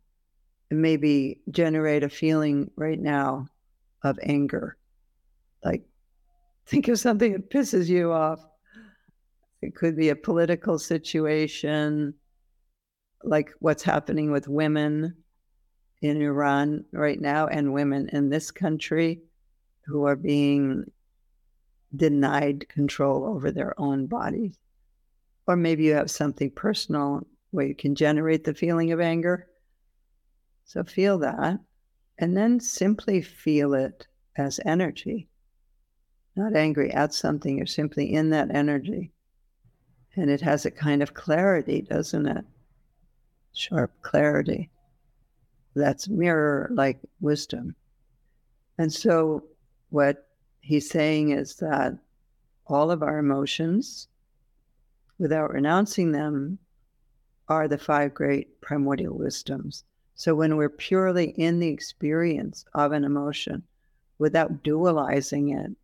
and 0.69 0.81
maybe 0.81 1.41
generate 1.49 2.03
a 2.03 2.09
feeling 2.09 2.71
right 2.75 2.99
now 2.99 3.47
of 4.03 4.19
anger. 4.23 4.77
Like, 5.63 5.83
think 6.65 6.87
of 6.87 6.99
something 6.99 7.33
that 7.33 7.49
pisses 7.49 7.87
you 7.87 8.11
off. 8.11 8.39
It 9.61 9.75
could 9.75 9.95
be 9.95 10.09
a 10.09 10.15
political 10.15 10.79
situation, 10.79 12.15
like 13.23 13.51
what's 13.59 13.83
happening 13.83 14.31
with 14.31 14.47
women 14.47 15.15
in 16.01 16.21
Iran 16.21 16.85
right 16.91 17.19
now 17.19 17.47
and 17.47 17.73
women 17.73 18.09
in 18.11 18.29
this 18.29 18.49
country 18.49 19.21
who 19.85 20.05
are 20.05 20.15
being 20.15 20.85
denied 21.95 22.67
control 22.69 23.25
over 23.25 23.51
their 23.51 23.79
own 23.79 24.07
bodies. 24.07 24.57
Or 25.47 25.55
maybe 25.55 25.83
you 25.83 25.93
have 25.93 26.09
something 26.09 26.49
personal 26.51 27.27
where 27.51 27.65
you 27.65 27.75
can 27.75 27.95
generate 27.95 28.43
the 28.43 28.53
feeling 28.53 28.91
of 28.91 28.99
anger. 28.99 29.47
So 30.65 30.83
feel 30.83 31.19
that 31.19 31.59
and 32.17 32.37
then 32.37 32.59
simply 32.59 33.21
feel 33.21 33.73
it 33.73 34.07
as 34.37 34.59
energy. 34.65 35.27
Not 36.35 36.55
angry 36.55 36.91
at 36.91 37.13
something, 37.13 37.57
you're 37.57 37.65
simply 37.65 38.13
in 38.13 38.29
that 38.29 38.55
energy. 38.55 39.11
And 40.15 40.29
it 40.29 40.41
has 40.41 40.65
a 40.65 40.71
kind 40.71 41.01
of 41.01 41.13
clarity, 41.13 41.81
doesn't 41.81 42.27
it? 42.27 42.45
Sharp 43.53 43.91
clarity. 44.01 44.69
That's 45.75 46.09
mirror 46.09 46.69
like 46.73 46.99
wisdom. 47.21 47.75
And 48.77 48.91
so, 48.91 49.43
what 49.89 50.27
he's 50.61 50.89
saying 50.89 51.31
is 51.31 51.55
that 51.57 51.97
all 52.67 52.91
of 52.91 53.03
our 53.03 53.19
emotions, 53.19 54.07
without 55.17 55.51
renouncing 55.51 56.11
them, 56.11 56.57
are 57.47 57.67
the 57.67 57.77
five 57.77 58.13
great 58.13 58.59
primordial 58.61 59.17
wisdoms. 59.17 59.83
So, 60.15 60.35
when 60.35 60.57
we're 60.57 60.69
purely 60.69 61.29
in 61.31 61.59
the 61.59 61.69
experience 61.69 62.65
of 62.73 62.91
an 62.91 63.03
emotion 63.03 63.63
without 64.17 64.63
dualizing 64.63 65.57
it, 65.57 65.75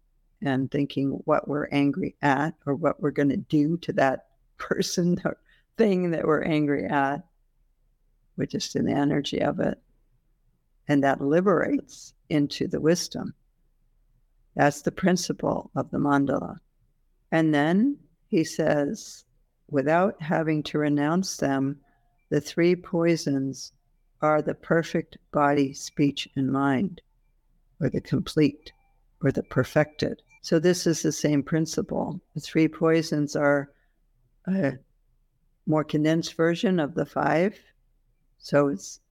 and 0.42 0.70
thinking 0.72 1.12
what 1.26 1.48
we're 1.48 1.68
angry 1.72 2.16
at 2.22 2.54
or 2.66 2.76
what 2.76 3.02
we're 3.02 3.12
going 3.12 3.30
to 3.30 3.38
do 3.38 3.78
to 3.78 3.94
that 3.94 4.28
person 4.58 5.20
or 5.26 5.38
thing 5.78 6.12
that 6.12 6.26
we're 6.26 6.44
angry 6.44 6.86
at. 6.86 7.26
We're 8.38 8.46
just 8.46 8.76
in 8.76 8.86
the 8.86 8.94
energy 8.94 9.42
of 9.42 9.60
it. 9.60 9.80
and 10.88 11.04
that 11.04 11.22
liberates 11.22 12.14
into 12.30 12.68
the 12.68 12.80
wisdom. 12.82 13.34
That's 14.56 14.82
the 14.82 14.92
principle 14.92 15.72
of 15.76 15.92
the 15.92 15.98
mandala. 15.98 16.58
And 17.32 17.54
then 17.54 17.98
he 18.28 18.44
says, 18.44 19.26
without 19.70 20.22
having 20.22 20.64
to 20.64 20.80
renounce 20.80 21.38
them, 21.38 21.80
the 22.30 22.42
three 22.42 22.76
poisons 22.76 23.72
are 24.22 24.42
the 24.42 24.56
perfect 24.56 25.18
body, 25.32 25.74
speech, 25.74 26.28
and 26.36 26.52
mind, 26.52 27.02
or 27.82 27.90
the 27.90 28.02
complete, 28.02 28.72
or 29.22 29.32
the 29.32 29.44
perfected. 29.44 30.22
So, 30.48 30.60
this 30.60 30.88
is 30.88 31.02
the 31.02 31.12
same 31.12 31.44
principle. 31.44 32.22
The 32.34 32.40
three 32.40 32.70
poisons 32.70 33.36
are 33.36 33.70
a 34.48 34.76
more 35.66 35.84
condensed 35.84 36.36
version 36.36 36.80
of 36.80 36.96
the 36.96 37.06
five. 37.06 37.60
So, 38.38 38.70
it's 38.70 39.02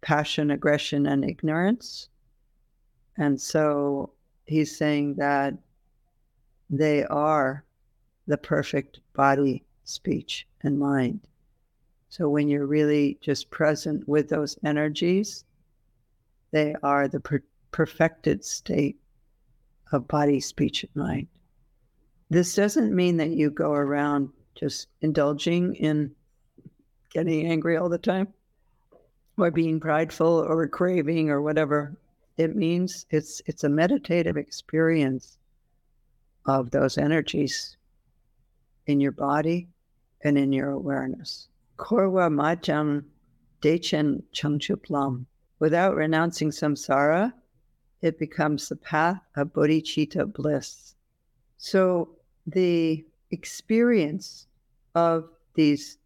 passion, 0.00 0.52
aggression, 0.52 1.06
and 1.06 1.24
ignorance. 1.24 2.08
And 3.16 3.40
so, 3.40 4.12
he's 4.46 4.78
saying 4.78 5.16
that 5.16 5.54
they 6.70 7.02
are 7.06 7.64
the 8.28 8.38
perfect 8.38 9.00
body, 9.12 9.64
speech, 9.82 10.46
and 10.62 10.78
mind. 10.78 11.18
So 12.10 12.28
when 12.28 12.46
you're 12.46 12.66
really 12.66 13.18
just 13.20 13.50
present 13.50 14.06
with 14.06 14.28
those 14.28 14.56
energies, 14.64 15.44
they 16.52 16.76
are 16.84 17.08
the 17.08 17.18
per- 17.18 17.42
perfected 17.72 18.44
state 18.44 18.99
of 19.92 20.08
body, 20.08 20.40
speech, 20.40 20.84
and 20.84 20.94
mind. 20.94 21.26
This 22.28 22.54
doesn't 22.54 22.94
mean 22.94 23.16
that 23.16 23.30
you 23.30 23.50
go 23.50 23.72
around 23.72 24.30
just 24.54 24.88
indulging 25.00 25.74
in 25.74 26.12
getting 27.12 27.46
angry 27.46 27.76
all 27.76 27.88
the 27.88 27.98
time 27.98 28.28
or 29.36 29.50
being 29.50 29.80
prideful 29.80 30.44
or 30.46 30.68
craving 30.68 31.30
or 31.30 31.42
whatever. 31.42 31.96
It 32.36 32.54
means 32.54 33.06
it's 33.10 33.42
it's 33.46 33.64
a 33.64 33.68
meditative 33.68 34.36
experience 34.36 35.38
of 36.46 36.70
those 36.70 36.98
energies 36.98 37.76
in 38.86 39.00
your 39.00 39.12
body 39.12 39.68
and 40.22 40.38
in 40.38 40.52
your 40.52 40.70
awareness. 40.70 41.48
Korwa 41.78 42.30
Majam 42.30 43.04
Dechen 43.62 44.22
Changchuplam. 44.34 45.26
Without 45.58 45.94
renouncing 45.96 46.50
samsara, 46.50 47.32
it 48.02 48.18
becomes 48.18 48.68
the 48.68 48.76
path 48.76 49.20
of 49.36 49.52
bodhicitta 49.52 50.32
bliss. 50.32 50.94
So 51.58 52.08
the 52.46 53.04
experience 53.30 54.46
of 54.94 55.28
these 55.54 55.98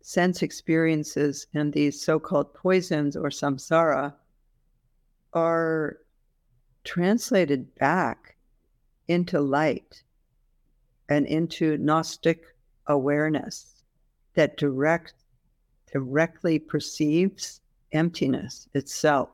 sense 0.00 0.42
experiences 0.42 1.46
and 1.54 1.72
these 1.72 2.00
so 2.00 2.18
called 2.18 2.54
poisons 2.54 3.16
or 3.16 3.28
samsara 3.28 4.14
are 5.34 5.98
translated 6.84 7.74
back 7.74 8.36
into 9.08 9.40
light 9.40 10.02
and 11.08 11.26
into 11.26 11.76
Gnostic 11.78 12.44
awareness 12.86 13.82
that 14.34 14.56
direct 14.56 15.14
directly 15.92 16.58
perceives 16.58 17.60
emptiness 17.92 18.68
itself. 18.74 19.30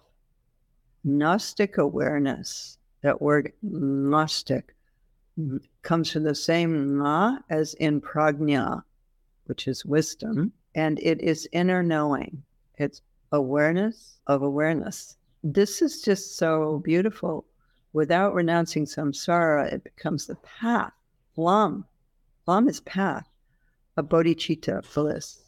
Gnostic 1.04 1.78
awareness, 1.78 2.78
that 3.02 3.20
word 3.20 3.52
Gnostic, 3.62 4.74
comes 5.82 6.10
from 6.10 6.22
the 6.22 6.34
same 6.34 6.98
na 6.98 7.38
as 7.50 7.74
in 7.74 8.00
prajna, 8.00 8.82
which 9.44 9.68
is 9.68 9.84
wisdom, 9.84 10.36
mm-hmm. 10.36 10.46
and 10.74 10.98
it 11.00 11.20
is 11.20 11.48
inner 11.52 11.82
knowing. 11.82 12.42
It's 12.78 13.02
awareness 13.32 14.18
of 14.26 14.42
awareness. 14.42 15.16
This 15.42 15.82
is 15.82 16.02
just 16.02 16.36
so 16.36 16.80
beautiful. 16.84 17.44
Without 17.92 18.34
renouncing 18.34 18.86
samsara, 18.86 19.72
it 19.72 19.84
becomes 19.84 20.26
the 20.26 20.36
path. 20.36 20.92
Lam. 21.36 21.84
Lam 22.46 22.68
is 22.68 22.80
path 22.80 23.28
a 23.96 24.02
bodhicitta 24.02 24.82
bliss. 24.94 25.40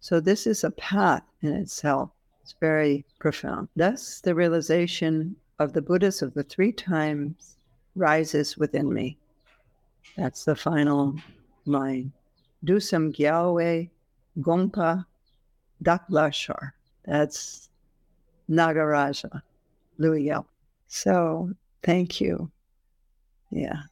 So 0.00 0.18
this 0.20 0.46
is 0.46 0.64
a 0.64 0.70
path 0.72 1.22
in 1.40 1.52
itself. 1.52 2.10
It's 2.42 2.54
very 2.60 3.04
profound. 3.18 3.68
Thus, 3.76 4.20
the 4.20 4.34
realization 4.34 5.36
of 5.58 5.72
the 5.72 5.82
Buddhas 5.82 6.22
of 6.22 6.34
the 6.34 6.42
three 6.42 6.72
times 6.72 7.56
rises 7.94 8.56
within 8.58 8.92
me. 8.92 9.16
That's 10.16 10.44
the 10.44 10.56
final 10.56 11.14
line. 11.66 12.12
Dusam 12.64 13.14
Gyalwe 13.14 13.90
Gongpa 14.40 15.04
Daklashar. 15.82 16.72
That's 17.04 17.68
Nagaraja, 18.50 19.42
Lu'i 19.98 20.26
Gyalpo. 20.26 20.46
So 20.88 21.52
thank 21.82 22.20
you. 22.20 22.50
Yeah. 23.50 23.82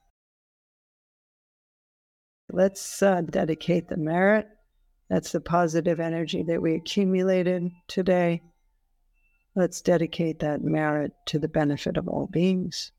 Let's 2.52 3.02
uh, 3.02 3.20
dedicate 3.22 3.88
the 3.88 3.96
merit. 3.96 4.48
That's 5.10 5.32
the 5.32 5.40
positive 5.40 5.98
energy 5.98 6.44
that 6.44 6.62
we 6.62 6.76
accumulated 6.76 7.72
today. 7.88 8.40
Let's 9.56 9.82
dedicate 9.82 10.38
that 10.38 10.62
merit 10.62 11.12
to 11.26 11.40
the 11.40 11.48
benefit 11.48 11.96
of 11.96 12.08
all 12.08 12.28
beings. 12.28 12.92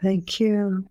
Thank 0.00 0.38
you. 0.38 0.88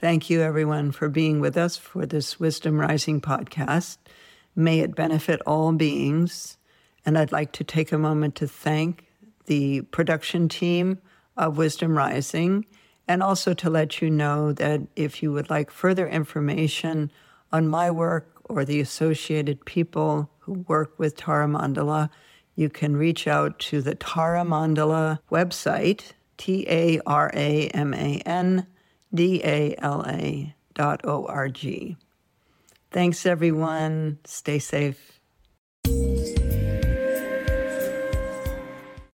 Thank 0.00 0.28
you, 0.30 0.40
everyone, 0.40 0.90
for 0.90 1.08
being 1.08 1.38
with 1.38 1.56
us 1.56 1.76
for 1.76 2.04
this 2.04 2.40
Wisdom 2.40 2.80
Rising 2.80 3.20
podcast. 3.20 3.98
May 4.56 4.80
it 4.80 4.96
benefit 4.96 5.40
all 5.46 5.72
beings. 5.72 6.58
And 7.06 7.16
I'd 7.16 7.30
like 7.30 7.52
to 7.52 7.64
take 7.64 7.92
a 7.92 7.98
moment 7.98 8.34
to 8.36 8.48
thank 8.48 9.06
the 9.46 9.82
production 9.82 10.48
team 10.48 10.98
of 11.36 11.56
Wisdom 11.56 11.96
Rising, 11.96 12.66
and 13.10 13.24
also 13.24 13.52
to 13.52 13.68
let 13.68 14.00
you 14.00 14.08
know 14.08 14.52
that 14.52 14.80
if 14.94 15.20
you 15.20 15.32
would 15.32 15.50
like 15.50 15.68
further 15.72 16.06
information 16.06 17.10
on 17.50 17.66
my 17.66 17.90
work 17.90 18.40
or 18.44 18.64
the 18.64 18.78
associated 18.78 19.64
people 19.64 20.30
who 20.38 20.52
work 20.68 20.96
with 20.96 21.16
Tara 21.16 21.48
Mandala, 21.48 22.08
you 22.54 22.70
can 22.70 22.96
reach 22.96 23.26
out 23.26 23.58
to 23.58 23.82
the 23.82 23.96
Tara 23.96 24.44
Mandala 24.44 25.18
website, 25.28 26.12
T 26.36 26.64
A 26.68 27.00
R 27.04 27.32
A 27.34 27.66
M 27.70 27.94
A 27.94 28.22
N 28.24 28.68
D 29.12 29.42
A 29.42 29.74
L 29.78 30.04
A 30.06 30.54
dot 30.74 31.00
O 31.02 31.26
R 31.26 31.48
G. 31.48 31.96
Thanks, 32.92 33.26
everyone. 33.26 34.18
Stay 34.24 34.60
safe. 34.60 35.19